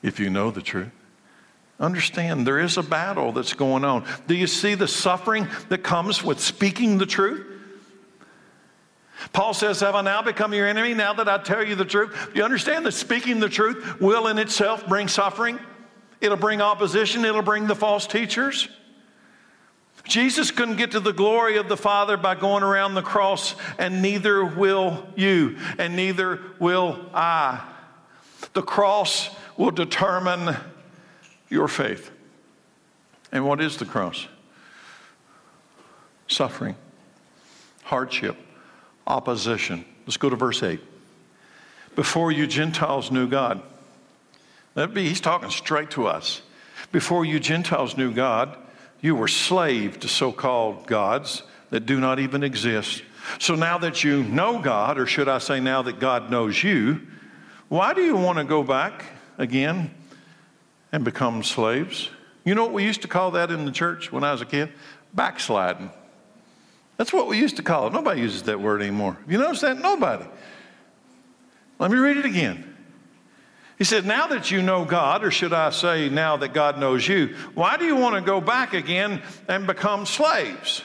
[0.00, 0.92] if you know the truth.
[1.80, 4.04] Understand, there is a battle that's going on.
[4.28, 7.51] Do you see the suffering that comes with speaking the truth?
[9.32, 12.30] Paul says, Have I now become your enemy now that I tell you the truth?
[12.32, 15.58] Do you understand that speaking the truth will in itself bring suffering?
[16.20, 18.68] It'll bring opposition, it'll bring the false teachers.
[20.04, 24.02] Jesus couldn't get to the glory of the Father by going around the cross, and
[24.02, 27.62] neither will you, and neither will I.
[28.52, 30.56] The cross will determine
[31.48, 32.10] your faith.
[33.30, 34.26] And what is the cross?
[36.26, 36.76] Suffering,
[37.84, 38.36] hardship,
[39.06, 39.84] opposition.
[40.06, 40.80] Let's go to verse 8.
[41.94, 43.62] Before you Gentiles knew God.
[44.74, 46.42] That be, he's talking straight to us.
[46.90, 48.56] Before you Gentiles knew God,
[49.00, 53.02] you were slave to so called gods that do not even exist.
[53.38, 57.00] So now that you know God, or should I say now that God knows you,
[57.68, 59.04] why do you want to go back
[59.38, 59.90] again
[60.90, 62.10] and become slaves?
[62.44, 64.46] You know what we used to call that in the church when I was a
[64.46, 64.72] kid?
[65.14, 65.90] Backsliding.
[66.96, 67.92] That's what we used to call it.
[67.92, 69.16] Nobody uses that word anymore.
[69.26, 69.78] You notice that?
[69.78, 70.24] Nobody.
[71.78, 72.76] Let me read it again.
[73.78, 77.08] He said, Now that you know God, or should I say, now that God knows
[77.08, 80.84] you, why do you want to go back again and become slaves?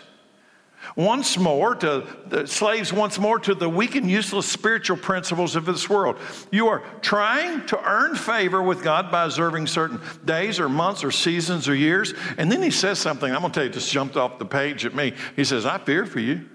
[0.96, 5.66] Once more to the slaves once more to the weak and useless spiritual principles of
[5.66, 6.18] this world.
[6.52, 11.12] You are trying to earn favor with God by observing certain days or months or
[11.12, 12.14] seasons or years.
[12.38, 14.86] And then he says something, I'm going to tell you, just jumped off the page
[14.86, 15.14] at me.
[15.36, 16.48] He says, I fear for you.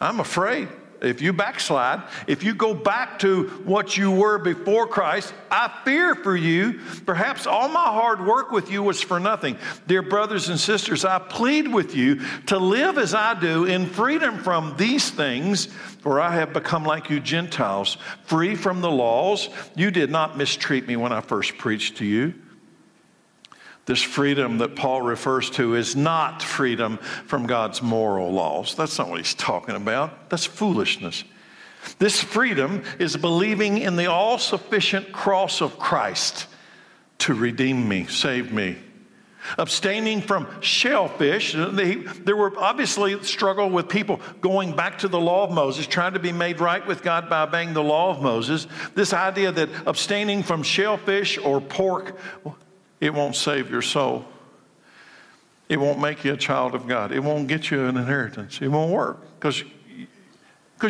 [0.00, 0.68] I'm afraid
[1.00, 6.14] if you backslide, if you go back to what you were before Christ, I fear
[6.14, 6.80] for you.
[7.06, 9.56] Perhaps all my hard work with you was for nothing.
[9.86, 14.38] Dear brothers and sisters, I plead with you to live as I do in freedom
[14.38, 19.48] from these things, for I have become like you Gentiles, free from the laws.
[19.74, 22.34] You did not mistreat me when I first preached to you.
[23.88, 28.74] This freedom that Paul refers to is not freedom from God's moral laws.
[28.74, 30.28] That's not what he's talking about.
[30.28, 31.24] That's foolishness.
[31.98, 36.48] This freedom is believing in the all sufficient cross of Christ
[37.20, 38.76] to redeem me, save me.
[39.56, 41.54] Abstaining from shellfish.
[41.56, 46.12] They, there were obviously struggle with people going back to the law of Moses, trying
[46.12, 48.66] to be made right with God by obeying the law of Moses.
[48.94, 52.18] This idea that abstaining from shellfish or pork
[53.00, 54.24] it won't save your soul.
[55.68, 57.12] It won't make you a child of God.
[57.12, 58.60] It won't get you an inheritance.
[58.62, 59.62] It won't work because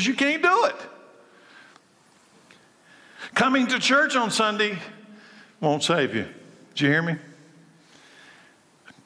[0.07, 0.77] you can't do it.
[3.35, 4.79] Coming to church on Sunday
[5.61, 6.27] won't save you.
[6.75, 7.16] Did you hear me?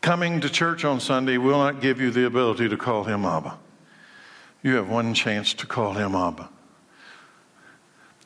[0.03, 3.59] Coming to church on Sunday will not give you the ability to call him Abba.
[4.63, 6.49] You have one chance to call him Abba.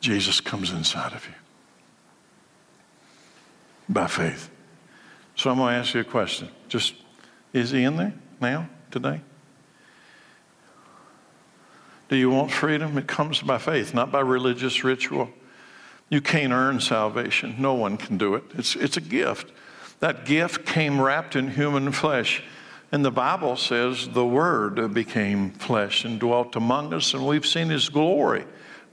[0.01, 1.35] Jesus comes inside of you
[3.89, 4.51] by faith.
[5.37, 6.49] So I'm going to ask you a question.
[6.69, 6.95] Just,
[7.53, 9.21] is he in there now, today?
[12.09, 12.97] Do you want freedom?
[12.97, 15.29] It comes by faith, not by religious ritual.
[16.09, 17.57] You can't earn salvation.
[17.59, 18.45] No one can do it.
[18.55, 19.53] It's, it's a gift.
[20.01, 22.43] That gift came wrapped in human flesh.
[22.91, 27.69] And the Bible says the Word became flesh and dwelt among us, and we've seen
[27.69, 28.45] His glory,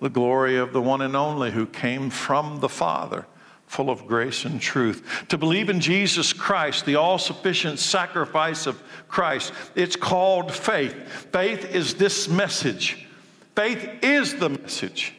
[0.01, 3.27] the glory of the one and only who came from the Father
[3.73, 5.25] full of grace and truth.
[5.29, 10.93] To believe in Jesus Christ, the all sufficient sacrifice of Christ, it's called faith.
[11.31, 13.07] Faith is this message.
[13.55, 15.13] Faith is the message.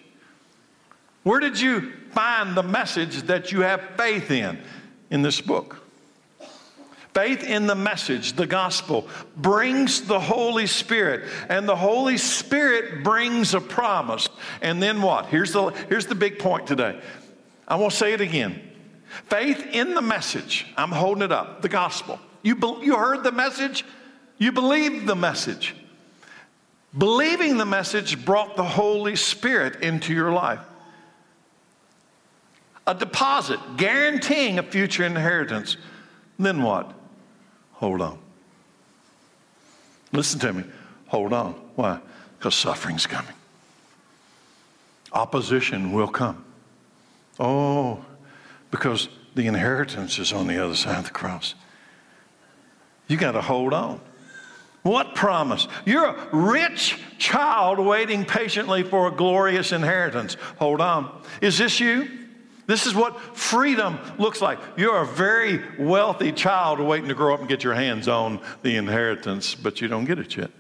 [1.25, 4.59] Where did you find the message that you have faith in?
[5.11, 5.81] In this book.
[7.13, 13.55] Faith in the message, the gospel, brings the Holy Spirit, and the Holy Spirit brings
[13.55, 14.29] a promise.
[14.63, 15.27] And then what?
[15.27, 17.01] Here's the, here's the big point today
[17.67, 18.61] I won't say it again.
[19.27, 20.67] Faith in the message.
[20.77, 22.19] I'm holding it up, the gospel.
[22.43, 23.85] You, be, you heard the message,
[24.39, 25.75] you believed the message.
[26.97, 30.61] Believing the message brought the Holy Spirit into your life.
[32.87, 35.77] A deposit guaranteeing a future inheritance.
[36.39, 36.93] Then what?
[37.73, 38.19] Hold on.
[40.13, 40.65] Listen to me.
[41.09, 41.53] Hold on.
[41.77, 41.99] Why?
[42.39, 43.35] Because suffering's coming.
[45.13, 46.44] Opposition will come.
[47.39, 48.05] Oh,
[48.71, 51.55] because the inheritance is on the other side of the cross.
[53.09, 54.01] You got to hold on.
[54.83, 55.67] What promise?
[55.87, 60.37] You're a rich child waiting patiently for a glorious inheritance.
[60.59, 61.23] Hold on.
[61.41, 62.07] Is this you?
[62.67, 64.59] This is what freedom looks like.
[64.77, 68.77] You're a very wealthy child waiting to grow up and get your hands on the
[68.77, 70.51] inheritance, but you don't get it yet.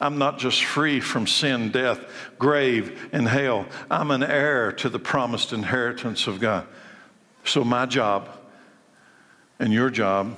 [0.00, 2.00] I'm not just free from sin, death,
[2.38, 3.66] grave, and hell.
[3.90, 6.66] I'm an heir to the promised inheritance of God.
[7.44, 8.28] So, my job
[9.58, 10.36] and your job,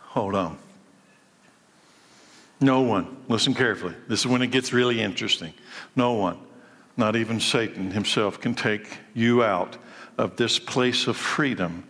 [0.00, 0.58] hold on.
[2.60, 5.54] No one, listen carefully, this is when it gets really interesting.
[5.94, 6.38] No one,
[6.96, 9.76] not even Satan himself, can take you out
[10.16, 11.84] of this place of freedom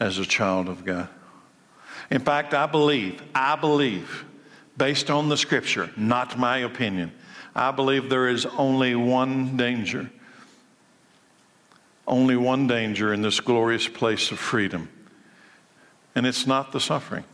[0.00, 1.08] as a child of God.
[2.10, 4.24] In fact, I believe, I believe
[4.78, 7.12] based on the scripture, not my opinion.
[7.54, 10.10] I believe there is only one danger.
[12.06, 14.88] Only one danger in this glorious place of freedom.
[16.14, 17.24] And it's not the suffering.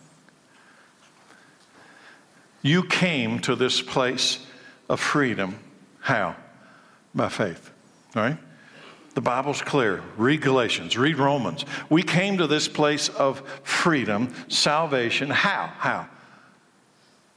[2.63, 4.45] You came to this place
[4.89, 5.59] of freedom.
[6.01, 6.35] How?
[7.15, 7.71] By faith,
[8.15, 8.39] right?
[9.15, 10.03] The Bible's clear.
[10.17, 11.65] Read Galatians, read Romans.
[11.89, 15.31] We came to this place of freedom, salvation.
[15.31, 15.73] How?
[15.77, 16.09] How?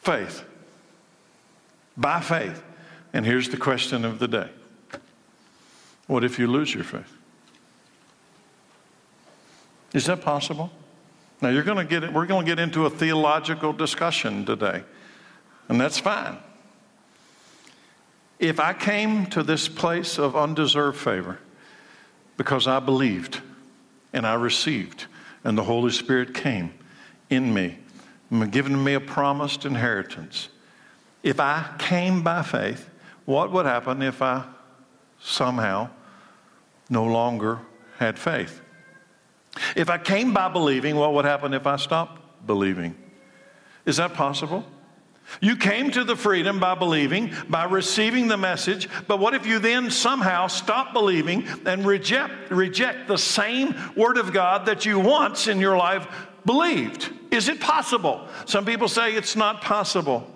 [0.08, 0.46] Faith.
[1.98, 2.64] By faith.
[3.12, 4.50] And here's the question of the day
[6.08, 7.12] What if you lose your faith?
[9.94, 10.72] Is that possible?
[11.42, 14.82] Now you're going to get we're going to get into a theological discussion today.
[15.68, 16.38] And that's fine.
[18.40, 21.38] If I came to this place of undeserved favor
[22.38, 23.42] because I believed
[24.14, 25.08] and I received
[25.44, 26.72] and the Holy Spirit came
[27.30, 27.80] in me,
[28.52, 30.50] giving me a promised inheritance.
[31.24, 32.90] If I came by faith,
[33.26, 34.46] what would happen if I
[35.20, 35.90] somehow
[36.90, 37.60] no longer
[37.98, 38.62] had faith?
[39.76, 42.96] If I came by believing, what would happen if I stopped believing?
[43.86, 44.66] Is that possible?
[45.42, 49.60] You came to the freedom by believing, by receiving the message, but what if you
[49.60, 55.48] then somehow stop believing and reject, reject the same Word of God that you once
[55.48, 56.08] in your life
[56.48, 57.12] believed?
[57.30, 58.28] Is it possible?
[58.46, 60.34] Some people say it's not possible.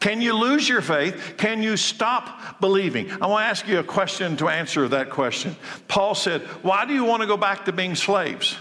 [0.00, 1.34] Can you lose your faith?
[1.36, 3.10] Can you stop believing?
[3.10, 5.54] I want to ask you a question to answer that question.
[5.86, 8.56] Paul said, Why do you want to go back to being slaves?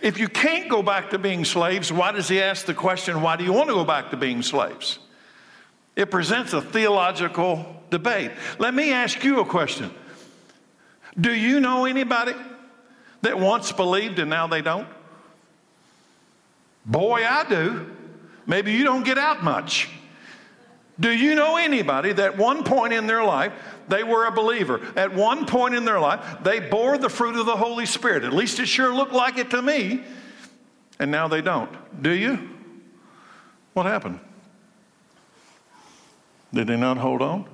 [0.00, 3.36] If you can't go back to being slaves, why does he ask the question, Why
[3.36, 4.98] do you want to go back to being slaves?
[5.96, 8.30] It presents a theological debate.
[8.58, 9.90] Let me ask you a question
[11.18, 12.34] Do you know anybody
[13.22, 14.88] that once believed and now they don't?
[16.86, 17.86] Boy, I do.
[18.46, 19.88] Maybe you don't get out much.
[20.98, 23.52] Do you know anybody that one point in their life
[23.88, 24.80] they were a believer?
[24.96, 28.24] At one point in their life, they bore the fruit of the Holy Spirit.
[28.24, 30.04] At least it sure looked like it to me.
[30.98, 31.70] And now they don't.
[32.02, 32.50] Do you?
[33.72, 34.20] What happened?
[36.52, 37.46] Did they not hold on?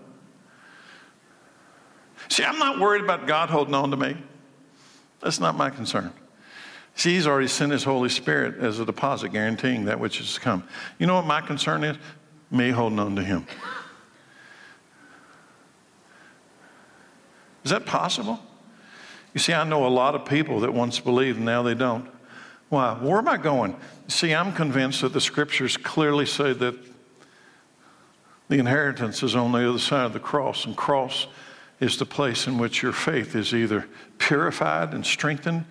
[2.28, 4.16] See, I'm not worried about God holding on to me.
[5.26, 6.12] That's not my concern.
[6.94, 10.40] See, He's already sent His Holy Spirit as a deposit guaranteeing that which is to
[10.40, 10.62] come.
[11.00, 11.96] You know what my concern is?
[12.52, 13.44] Me holding on to Him.
[17.64, 18.38] Is that possible?
[19.34, 22.08] You see, I know a lot of people that once believed and now they don't.
[22.68, 22.94] Why?
[22.94, 23.76] Where am I going?
[24.06, 26.76] See, I'm convinced that the scriptures clearly say that
[28.46, 31.26] the inheritance is on the other side of the cross, and cross
[31.80, 33.86] is the place in which your faith is either
[34.18, 35.64] purified and strengthened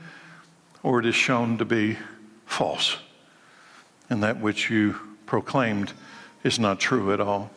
[0.84, 1.98] or it is shown to be
[2.46, 2.98] false.
[4.10, 4.96] And that which you
[5.26, 5.94] proclaimed
[6.44, 7.50] is not true at all.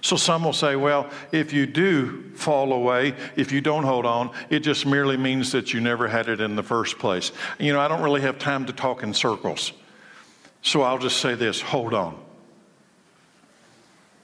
[0.00, 4.32] So some will say, well, if you do fall away, if you don't hold on,
[4.50, 7.30] it just merely means that you never had it in the first place.
[7.60, 9.72] You know, I don't really have time to talk in circles.
[10.62, 12.18] So I'll just say this hold on.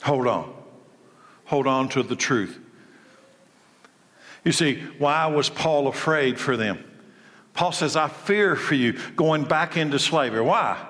[0.02, 0.52] Hold on.
[1.44, 2.58] Hold on to the truth.
[4.44, 6.84] You see, why was Paul afraid for them?
[7.54, 10.40] Paul says, I fear for you going back into slavery.
[10.40, 10.84] Why?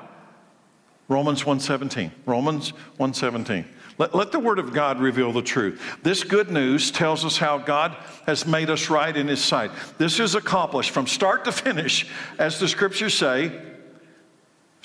[1.09, 2.11] Romans 1:17.
[2.25, 3.65] Romans 1:17.
[3.99, 5.99] Let, let the Word of God reveal the truth.
[6.03, 7.95] This good news tells us how God
[8.27, 9.71] has made us right in His sight.
[9.99, 12.07] This is accomplished from start to finish,
[12.39, 13.53] as the Scriptures say,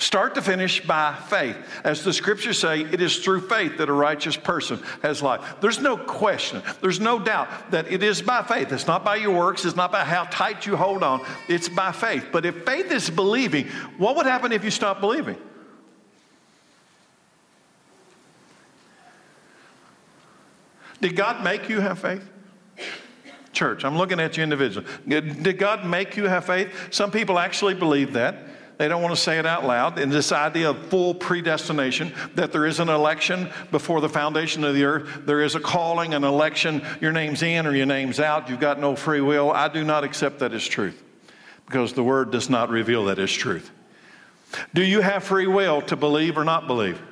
[0.00, 1.56] Start to finish by faith.
[1.82, 5.56] As the scriptures say, it is through faith that a righteous person has life.
[5.60, 8.70] There's no question, there's no doubt that it is by faith.
[8.72, 11.90] It's not by your works, it's not by how tight you hold on, it's by
[11.90, 12.26] faith.
[12.30, 15.36] But if faith is believing, what would happen if you stopped believing?
[21.00, 22.28] Did God make you have faith?
[23.52, 24.86] Church, I'm looking at you individually.
[25.08, 26.94] Did God make you have faith?
[26.94, 28.44] Some people actually believe that.
[28.78, 29.98] They don't want to say it out loud.
[29.98, 34.74] And this idea of full predestination, that there is an election before the foundation of
[34.74, 38.48] the earth, there is a calling, an election, your name's in or your name's out,
[38.48, 39.50] you've got no free will.
[39.50, 41.02] I do not accept that as truth
[41.66, 43.70] because the word does not reveal that as truth.
[44.72, 47.02] Do you have free will to believe or not believe?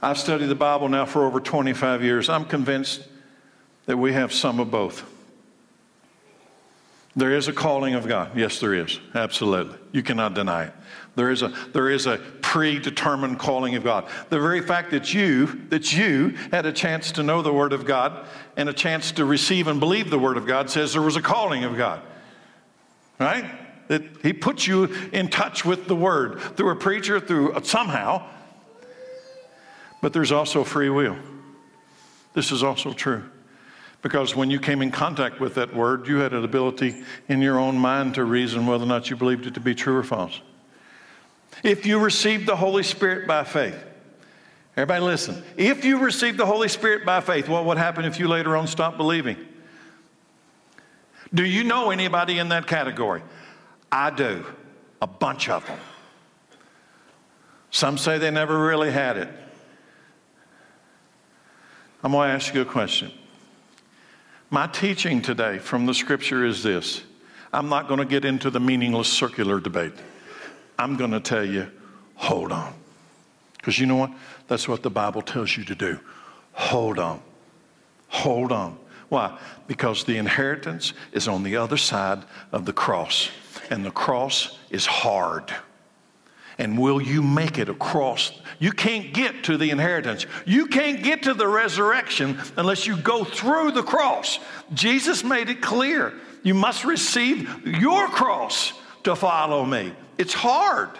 [0.00, 2.28] I've studied the Bible now for over 25 years.
[2.28, 3.02] I'm convinced
[3.84, 5.04] that we have some of both.
[7.16, 8.36] There is a calling of God.
[8.36, 8.98] Yes, there is.
[9.14, 9.78] Absolutely.
[9.92, 10.72] You cannot deny it.
[11.14, 14.08] There is a, there is a predetermined calling of God.
[14.30, 17.84] The very fact that you, that you had a chance to know the Word of
[17.84, 21.14] God and a chance to receive and believe the Word of God says there was
[21.14, 22.02] a calling of God.
[23.20, 23.44] Right?
[23.86, 28.28] That He puts you in touch with the Word through a preacher, through somehow.
[30.02, 31.16] But there's also free will.
[32.32, 33.22] This is also true.
[34.04, 37.58] Because when you came in contact with that word, you had an ability in your
[37.58, 40.42] own mind to reason whether or not you believed it to be true or false.
[41.62, 43.82] If you received the Holy Spirit by faith,
[44.76, 45.42] everybody listen.
[45.56, 48.66] If you received the Holy Spirit by faith, what would happen if you later on
[48.66, 49.38] stopped believing?
[51.32, 53.22] Do you know anybody in that category?
[53.90, 54.44] I do.
[55.00, 55.78] A bunch of them.
[57.70, 59.28] Some say they never really had it.
[62.02, 63.10] I'm going to ask you a question.
[64.50, 67.02] My teaching today from the scripture is this
[67.52, 69.92] I'm not going to get into the meaningless circular debate.
[70.78, 71.70] I'm going to tell you,
[72.16, 72.74] hold on.
[73.56, 74.10] Because you know what?
[74.48, 75.98] That's what the Bible tells you to do.
[76.52, 77.22] Hold on.
[78.08, 78.78] Hold on.
[79.08, 79.38] Why?
[79.66, 83.30] Because the inheritance is on the other side of the cross,
[83.70, 85.54] and the cross is hard.
[86.58, 88.32] And will you make it across?
[88.58, 90.26] You can't get to the inheritance.
[90.46, 94.38] You can't get to the resurrection unless you go through the cross.
[94.72, 96.14] Jesus made it clear.
[96.42, 99.92] You must receive your cross to follow me.
[100.16, 100.90] It's hard.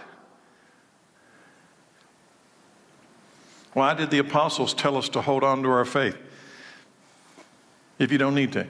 [3.75, 6.17] Why did the apostles tell us to hold on to our faith
[7.99, 8.67] if you don't need to?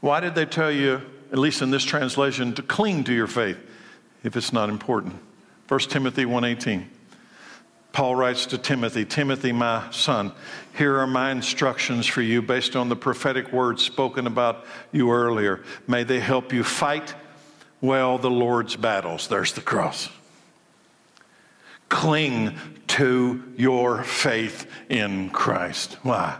[0.00, 3.58] Why did they tell you, at least in this translation, to cling to your faith
[4.22, 5.18] if it's not important?
[5.70, 6.90] 1 Timothy 1:18.
[7.92, 10.32] Paul writes to Timothy, Timothy, my son,
[10.76, 15.62] here are my instructions for you based on the prophetic words spoken about you earlier.
[15.86, 17.14] May they help you fight
[17.80, 19.28] well the Lord's battles.
[19.28, 20.08] There's the cross.
[21.88, 22.56] Cling
[22.88, 25.98] to your faith in Christ.
[26.02, 26.36] Why?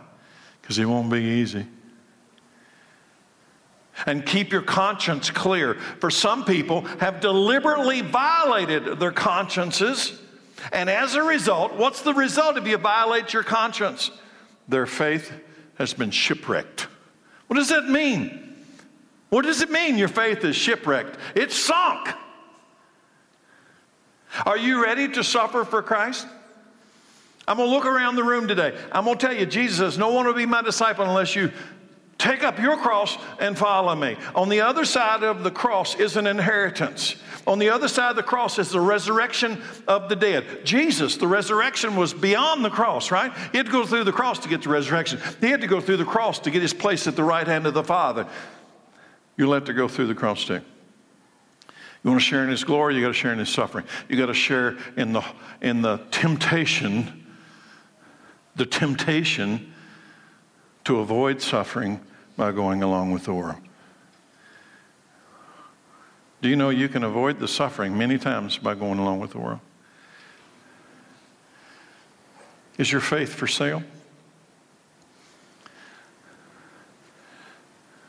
[0.60, 1.66] Because it won't be easy
[4.06, 5.74] and keep your conscience clear.
[5.98, 10.20] For some people have deliberately violated their consciences.
[10.72, 14.10] And as a result, what's the result if you violate your conscience?
[14.68, 15.32] Their faith
[15.76, 16.86] has been shipwrecked.
[17.46, 18.56] What does that mean?
[19.30, 21.16] What does it mean your faith is shipwrecked?
[21.34, 22.08] It's sunk.
[24.44, 26.26] Are you ready to suffer for Christ?
[27.48, 28.76] I'm going to look around the room today.
[28.92, 31.50] I'm going to tell you, Jesus says, No one will be my disciple unless you
[32.20, 34.14] Take up your cross and follow me.
[34.34, 37.16] On the other side of the cross is an inheritance.
[37.46, 40.66] On the other side of the cross is the resurrection of the dead.
[40.66, 43.32] Jesus, the resurrection was beyond the cross, right?
[43.52, 45.18] He had to go through the cross to get the resurrection.
[45.40, 47.66] He had to go through the cross to get his place at the right hand
[47.66, 48.26] of the Father.
[49.38, 50.60] You'll have to go through the cross too.
[52.04, 53.86] You want to share in his glory, you got to share in his suffering.
[54.10, 55.24] You got to share in the
[55.62, 57.26] in the temptation,
[58.56, 59.72] the temptation
[60.84, 62.00] to avoid suffering
[62.40, 63.58] by going along with the world.
[66.40, 69.38] Do you know you can avoid the suffering many times by going along with the
[69.38, 69.60] world?
[72.78, 73.82] Is your faith for sale?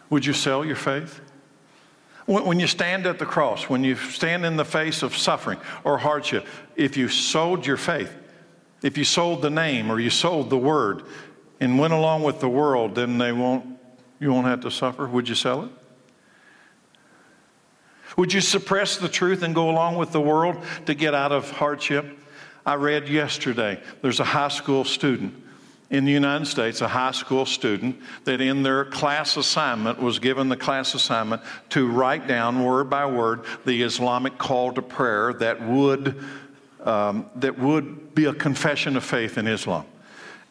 [0.09, 1.19] Would you sell your faith?
[2.25, 5.97] When you stand at the cross, when you stand in the face of suffering or
[5.97, 8.15] hardship, if you sold your faith,
[8.82, 11.03] if you sold the name or you sold the word
[11.59, 13.70] and went along with the world, then they won't
[14.22, 15.07] you won't have to suffer.
[15.07, 15.72] Would you sell it?
[18.17, 21.49] Would you suppress the truth and go along with the world to get out of
[21.49, 22.19] hardship?
[22.65, 25.34] I read yesterday there's a high school student
[25.89, 30.49] in the United States, a high school student, that in their class assignment was given
[30.49, 35.61] the class assignment to write down word by word the Islamic call to prayer that
[35.61, 36.24] would,
[36.84, 39.86] um, that would be a confession of faith in Islam.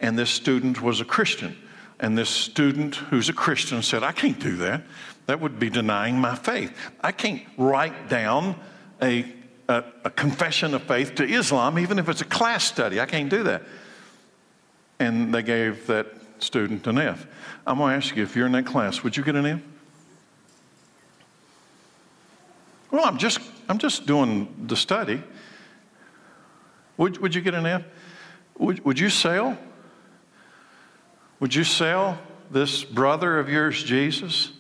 [0.01, 1.57] And this student was a Christian.
[2.01, 4.83] And this student who's a Christian said, I can't do that.
[5.27, 6.75] That would be denying my faith.
[7.03, 8.59] I can't write down
[9.03, 9.27] a,
[9.69, 13.01] a, a, confession of faith to Islam, even if it's a class study.
[13.01, 13.63] I can't do that.
[14.99, 16.07] And they gave that
[16.39, 17.27] student an F.
[17.67, 19.61] I'm going to ask you if you're in that class, would you get an F?
[22.91, 25.23] Well, I'm just, I'm just doing the study.
[26.97, 27.85] Would, would you get an F?
[28.59, 29.59] Would, would you sail?
[31.41, 32.19] Would you sell
[32.51, 34.53] this brother of yours, Jesus,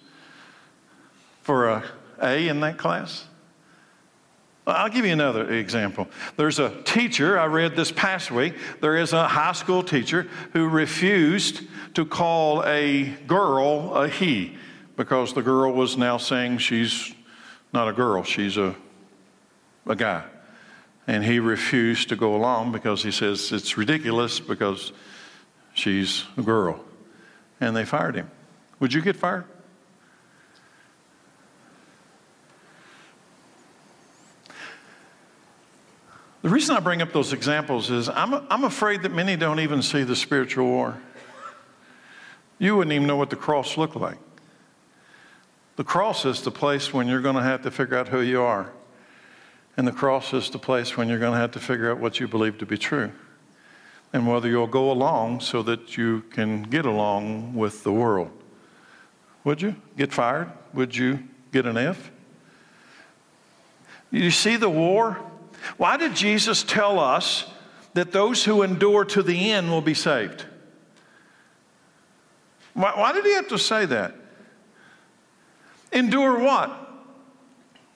[1.42, 1.84] for a
[2.20, 3.26] A in that class?
[4.66, 6.06] I'll give you another example.
[6.36, 8.54] There's a teacher I read this past week.
[8.80, 11.62] There is a high school teacher who refused
[11.94, 14.56] to call a girl a he
[14.96, 17.14] because the girl was now saying she's
[17.72, 18.74] not a girl, she's a,
[19.86, 20.24] a guy.
[21.06, 24.92] And he refused to go along because he says it's ridiculous because
[25.74, 26.80] She's a girl.
[27.60, 28.30] And they fired him.
[28.78, 29.44] Would you get fired?
[36.42, 39.82] The reason I bring up those examples is I'm, I'm afraid that many don't even
[39.82, 40.98] see the spiritual war.
[42.58, 44.18] You wouldn't even know what the cross looked like.
[45.76, 48.40] The cross is the place when you're going to have to figure out who you
[48.40, 48.72] are.
[49.76, 52.20] And the cross is the place when you're going to have to figure out what
[52.20, 53.12] you believe to be true
[54.12, 58.30] and whether you'll go along so that you can get along with the world.
[59.44, 60.50] Would you get fired?
[60.74, 61.20] Would you
[61.52, 62.10] get an F?
[64.10, 65.18] You see the war?
[65.76, 67.46] Why did Jesus tell us
[67.94, 70.44] that those who endure to the end will be saved?
[72.74, 74.14] Why, why did he have to say that?
[75.92, 76.88] Endure what?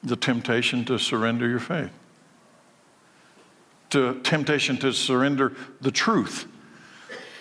[0.02, 1.90] The temptation to surrender your faith,
[3.94, 6.46] to temptation to surrender the truth,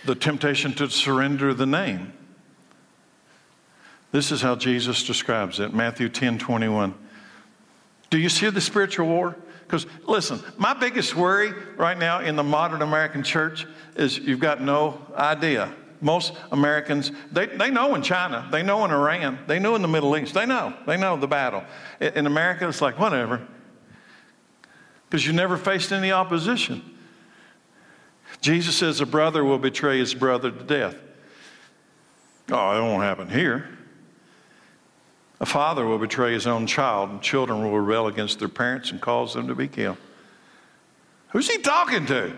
[0.06, 2.14] the temptation to surrender the name.
[4.12, 6.94] This is how Jesus describes it Matthew 10 21.
[8.12, 9.36] Do you see the spiritual war?
[9.64, 14.62] Because listen, my biggest worry right now in the modern American church is you've got
[14.62, 15.74] no idea.
[16.02, 19.88] Most Americans, they, they know in China, they know in Iran, they know in the
[19.88, 21.64] Middle East, they know, they know the battle.
[22.00, 23.42] In America, it's like, whatever.
[25.14, 26.82] Because you never faced any opposition.
[28.42, 30.96] Jesus says a brother will betray his brother to death.
[32.50, 33.70] Oh, it won't happen here.
[35.40, 39.00] A father will betray his own child, and children will rebel against their parents and
[39.00, 39.98] cause them to be killed.
[41.30, 42.36] Who's he talking to?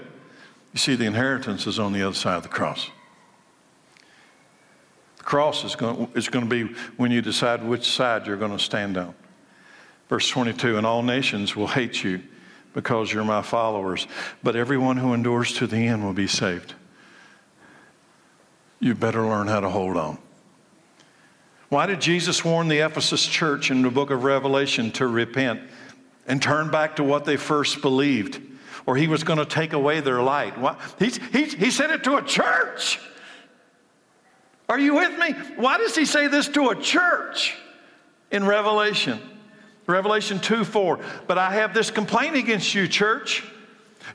[0.74, 2.90] You see, the inheritance is on the other side of the cross.
[5.20, 8.52] The cross is going, is going to be when you decide which side you're going
[8.52, 9.16] to stand on.
[10.10, 12.22] Verse 22 And all nations will hate you
[12.76, 14.06] because you're my followers,
[14.44, 16.76] but everyone who endures to the end will be saved.
[18.82, 20.20] You better learn how to hold on.
[21.70, 25.62] Why did Jesus warn the Ephesus church in the book of Revelation to repent
[26.28, 28.42] and turn back to what they first believed?
[28.86, 30.58] Or he was going to take away their light.
[30.60, 30.76] Why?
[31.00, 33.00] He, he, he said it to a church.
[34.68, 35.32] Are you with me?
[35.56, 37.56] Why does he say this to a church
[38.32, 39.20] in Revelation?
[39.88, 41.00] Revelation 2 4.
[41.28, 43.44] But I have this complaint against you, church.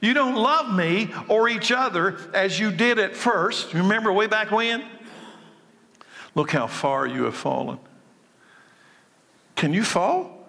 [0.00, 3.74] You don't love me or each other as you did at first.
[3.74, 4.84] Remember way back when?
[6.34, 7.78] Look how far you have fallen.
[9.56, 10.48] Can you fall?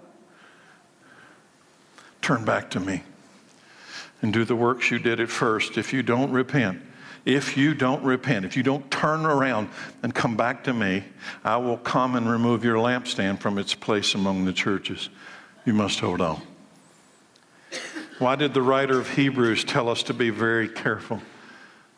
[2.21, 3.03] Turn back to me
[4.21, 5.77] and do the works you did at first.
[5.77, 6.81] If you don't repent,
[7.25, 9.69] if you don't repent, if you don't turn around
[10.03, 11.03] and come back to me,
[11.43, 15.09] I will come and remove your lampstand from its place among the churches.
[15.65, 16.41] You must hold on.
[18.19, 21.21] Why did the writer of Hebrews tell us to be very careful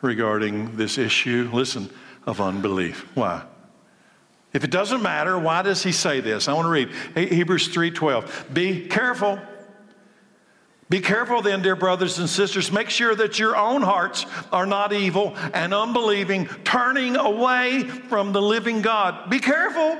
[0.01, 1.49] regarding this issue?
[1.51, 1.89] Listen,
[2.25, 3.05] of unbelief.
[3.15, 3.43] Why?
[4.53, 6.47] If it doesn't matter, why does he say this?
[6.47, 8.53] I want to read Hebrews 3:12.
[8.53, 9.39] Be careful.
[10.89, 12.71] Be careful then, dear brothers and sisters.
[12.71, 18.41] Make sure that your own hearts are not evil and unbelieving, turning away from the
[18.41, 19.29] living God.
[19.29, 19.97] Be careful.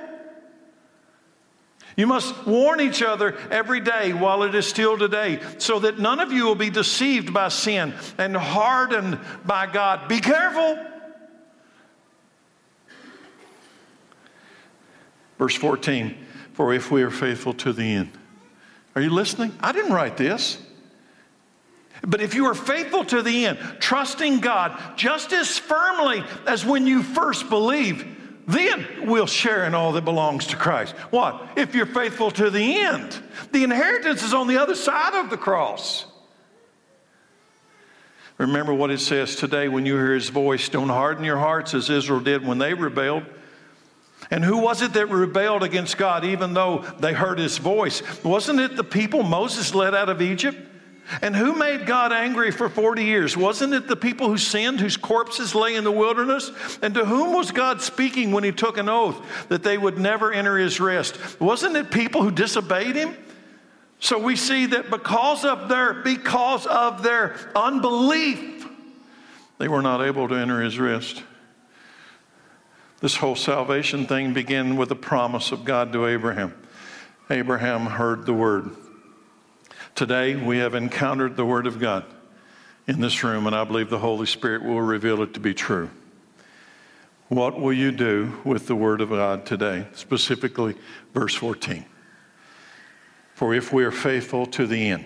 [1.95, 6.19] You must warn each other every day while it is still today, so that none
[6.19, 10.07] of you will be deceived by sin and hardened by God.
[10.07, 10.84] Be careful.
[15.38, 16.15] Verse 14,
[16.53, 18.11] for if we are faithful to the end.
[18.95, 19.55] Are you listening?
[19.59, 20.57] I didn't write this.
[22.06, 26.86] But if you are faithful to the end, trusting God just as firmly as when
[26.86, 28.06] you first believed,
[28.45, 30.93] then we'll share in all that belongs to Christ.
[31.12, 31.49] What?
[31.56, 33.18] If you're faithful to the end.
[33.54, 36.06] The inheritance is on the other side of the cross.
[38.38, 41.89] Remember what it says today when you hear his voice don't harden your hearts as
[41.89, 43.24] Israel did when they rebelled.
[44.30, 48.01] And who was it that rebelled against God even though they heard his voice?
[48.24, 50.58] Wasn't it the people Moses led out of Egypt?
[51.22, 53.36] And who made God angry for 40 years?
[53.36, 56.51] Wasn't it the people who sinned, whose corpses lay in the wilderness?
[56.82, 60.32] And to whom was God speaking when he took an oath that they would never
[60.32, 61.18] enter his rest?
[61.39, 63.16] Wasn't it people who disobeyed him?
[63.99, 68.68] So we see that because of their because of their unbelief,
[69.60, 71.24] they were not able to enter his rest.
[72.99, 76.54] This whole salvation thing began with a promise of God to Abraham.
[77.30, 78.72] Abraham heard the word.
[79.96, 82.04] Today, we have encountered the word of God
[82.88, 85.91] in this room, and I believe the Holy Spirit will reveal it to be true.
[87.30, 89.88] What will you do with the word of God today?
[89.94, 90.76] Specifically,
[91.14, 91.86] verse 14.
[93.36, 95.06] For if we are faithful to the end,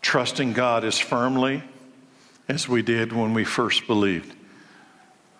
[0.00, 1.62] trusting God as firmly
[2.48, 4.34] as we did when we first believed,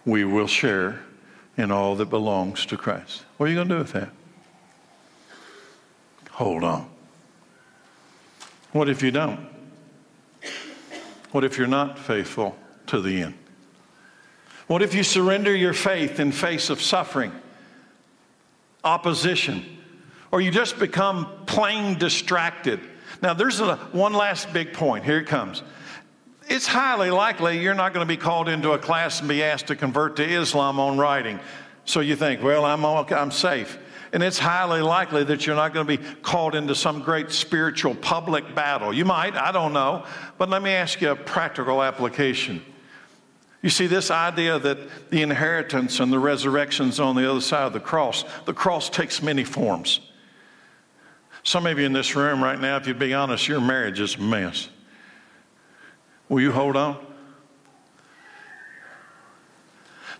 [0.05, 1.01] we will share
[1.57, 3.25] in all that belongs to Christ.
[3.39, 4.11] What are you going to do with that?
[6.33, 6.96] Hold on.
[8.77, 9.41] What if you don't?
[11.33, 12.55] What if you're not faithful
[12.89, 13.35] to the end?
[14.67, 17.33] What if you surrender your faith in face of suffering,
[18.85, 19.65] opposition,
[20.31, 22.81] or you just become plain distracted
[23.23, 25.07] Now, there's a, one last big point.
[25.07, 25.63] Here it comes.
[26.47, 29.69] It's highly likely you're not going to be called into a class and be asked
[29.69, 31.41] to convert to Islam on writing.
[31.87, 33.15] So you think, well, I'm, okay.
[33.15, 33.79] I'm safe.
[34.17, 37.95] And it's highly likely that you're not going to be called into some great spiritual
[37.95, 38.91] public battle.
[38.91, 40.07] You might, I don't know.
[40.39, 42.65] But let me ask you a practical application.
[43.61, 47.75] You see, this idea that the inheritance and the resurrection's on the other side of
[47.75, 50.01] the cross, the cross takes many forms.
[51.43, 54.15] Some of you in this room right now, if you'd be honest, your marriage is
[54.15, 54.71] a mess.
[56.31, 56.97] Will you hold on?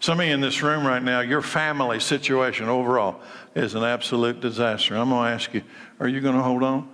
[0.01, 3.23] Some of you in this room right now, your family situation overall
[3.57, 4.95] is an absolute disaster.
[4.97, 5.63] I'm going to ask you,
[5.99, 6.89] are you going to hold on?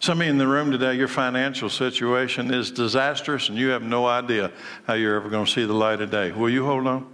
[0.00, 3.82] Some of you in the room today, your financial situation is disastrous and you have
[3.82, 4.50] no idea
[4.86, 6.32] how you're ever going to see the light of day.
[6.32, 7.06] Will you hold on?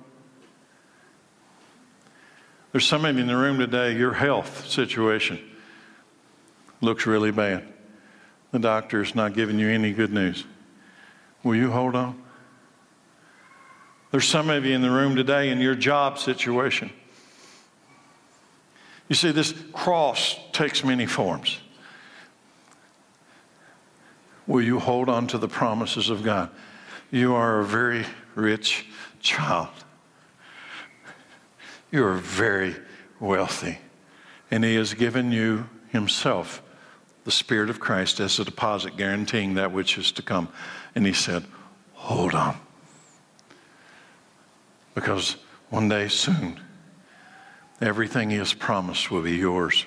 [2.72, 5.38] There's some of you in the room today, your health situation
[6.80, 7.68] looks really bad.
[8.52, 10.44] The doctor's not giving you any good news.
[11.44, 12.20] Will you hold on?
[14.10, 16.90] There's some of you in the room today in your job situation.
[19.08, 21.60] You see, this cross takes many forms.
[24.46, 26.50] Will you hold on to the promises of God?
[27.10, 28.04] You are a very
[28.34, 28.86] rich
[29.20, 29.68] child.
[31.92, 32.76] You are very
[33.20, 33.78] wealthy.
[34.50, 36.62] And He has given you Himself,
[37.24, 40.48] the Spirit of Christ, as a deposit guaranteeing that which is to come.
[40.94, 41.44] And He said,
[41.94, 42.56] Hold on.
[44.94, 45.36] Because
[45.70, 46.60] one day soon,
[47.80, 49.86] everything He has promised will be yours.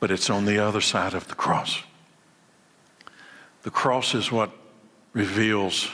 [0.00, 1.82] But it's on the other side of the cross.
[3.62, 4.50] The cross is what
[5.12, 5.88] reveals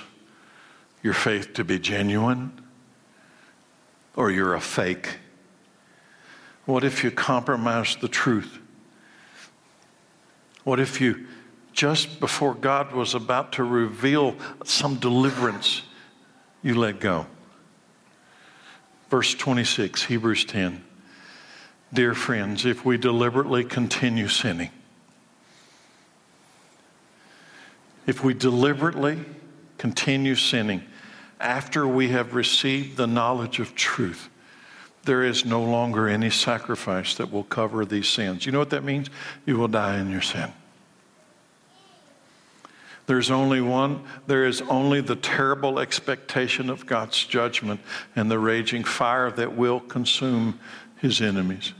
[1.03, 2.61] your faith to be genuine
[4.16, 5.18] or you're a fake.
[6.66, 8.59] What if you compromise the truth?
[10.64, 11.26] What if you,
[11.72, 15.82] just before God was about to reveal some deliverance,
[16.62, 17.26] you let go?
[19.11, 20.85] Verse 26, Hebrews 10.
[21.93, 24.71] Dear friends, if we deliberately continue sinning,
[28.07, 29.19] if we deliberately
[29.79, 30.85] continue sinning
[31.41, 34.29] after we have received the knowledge of truth,
[35.05, 38.47] there is no longer any sacrifice that will cover these sins.
[38.47, 39.11] You know what that means?
[39.45, 40.53] You will die in your sin.
[43.11, 47.81] There's only one, there is only the terrible expectation of God's judgment
[48.15, 50.61] and the raging fire that will consume
[51.01, 51.73] his enemies.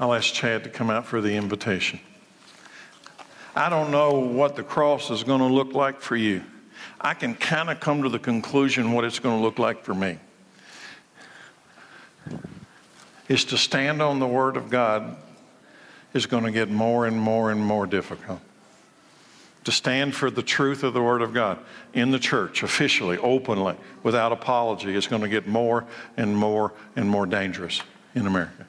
[0.00, 2.00] I'll ask Chad to come out for the invitation.
[3.54, 6.42] I don't know what the cross is going to look like for you.
[7.00, 9.94] I can kind of come to the conclusion what it's going to look like for
[9.94, 10.18] me.
[13.28, 15.16] Is to stand on the Word of God
[16.14, 18.40] is going to get more and more and more difficult.
[19.64, 21.58] To stand for the truth of the Word of God
[21.94, 25.84] in the church, officially, openly, without apology, is going to get more
[26.16, 27.80] and more and more dangerous
[28.14, 28.66] in America.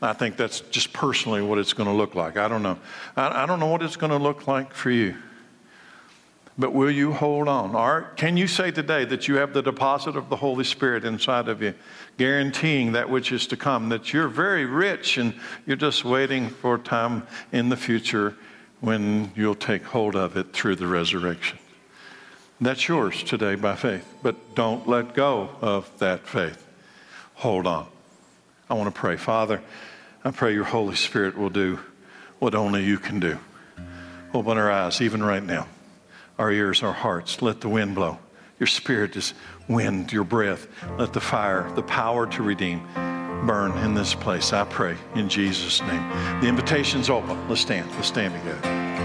[0.00, 2.36] I think that's just personally what it's going to look like.
[2.36, 2.78] I don't know.
[3.16, 5.16] I, I don't know what it's going to look like for you.
[6.58, 7.74] But will you hold on?
[7.74, 11.48] Or can you say today that you have the deposit of the Holy Spirit inside
[11.48, 11.74] of you,
[12.16, 15.34] guaranteeing that which is to come, that you're very rich and
[15.66, 18.36] you're just waiting for time in the future
[18.80, 21.58] when you'll take hold of it through the resurrection?
[22.58, 24.06] That's yours today by faith.
[24.22, 26.66] But don't let go of that faith.
[27.34, 27.86] Hold on.
[28.70, 29.16] I want to pray.
[29.16, 29.60] Father,
[30.24, 31.78] I pray your Holy Spirit will do
[32.38, 33.38] what only you can do.
[34.32, 35.68] Open our eyes, even right now,
[36.38, 37.42] our ears, our hearts.
[37.42, 38.18] Let the wind blow.
[38.58, 39.34] Your spirit is
[39.68, 40.66] wind, your breath.
[40.98, 42.86] Let the fire, the power to redeem,
[43.46, 44.52] burn in this place.
[44.52, 46.40] I pray in Jesus' name.
[46.40, 47.48] The invitation's open.
[47.48, 47.90] Let's stand.
[47.92, 48.95] Let's stand together.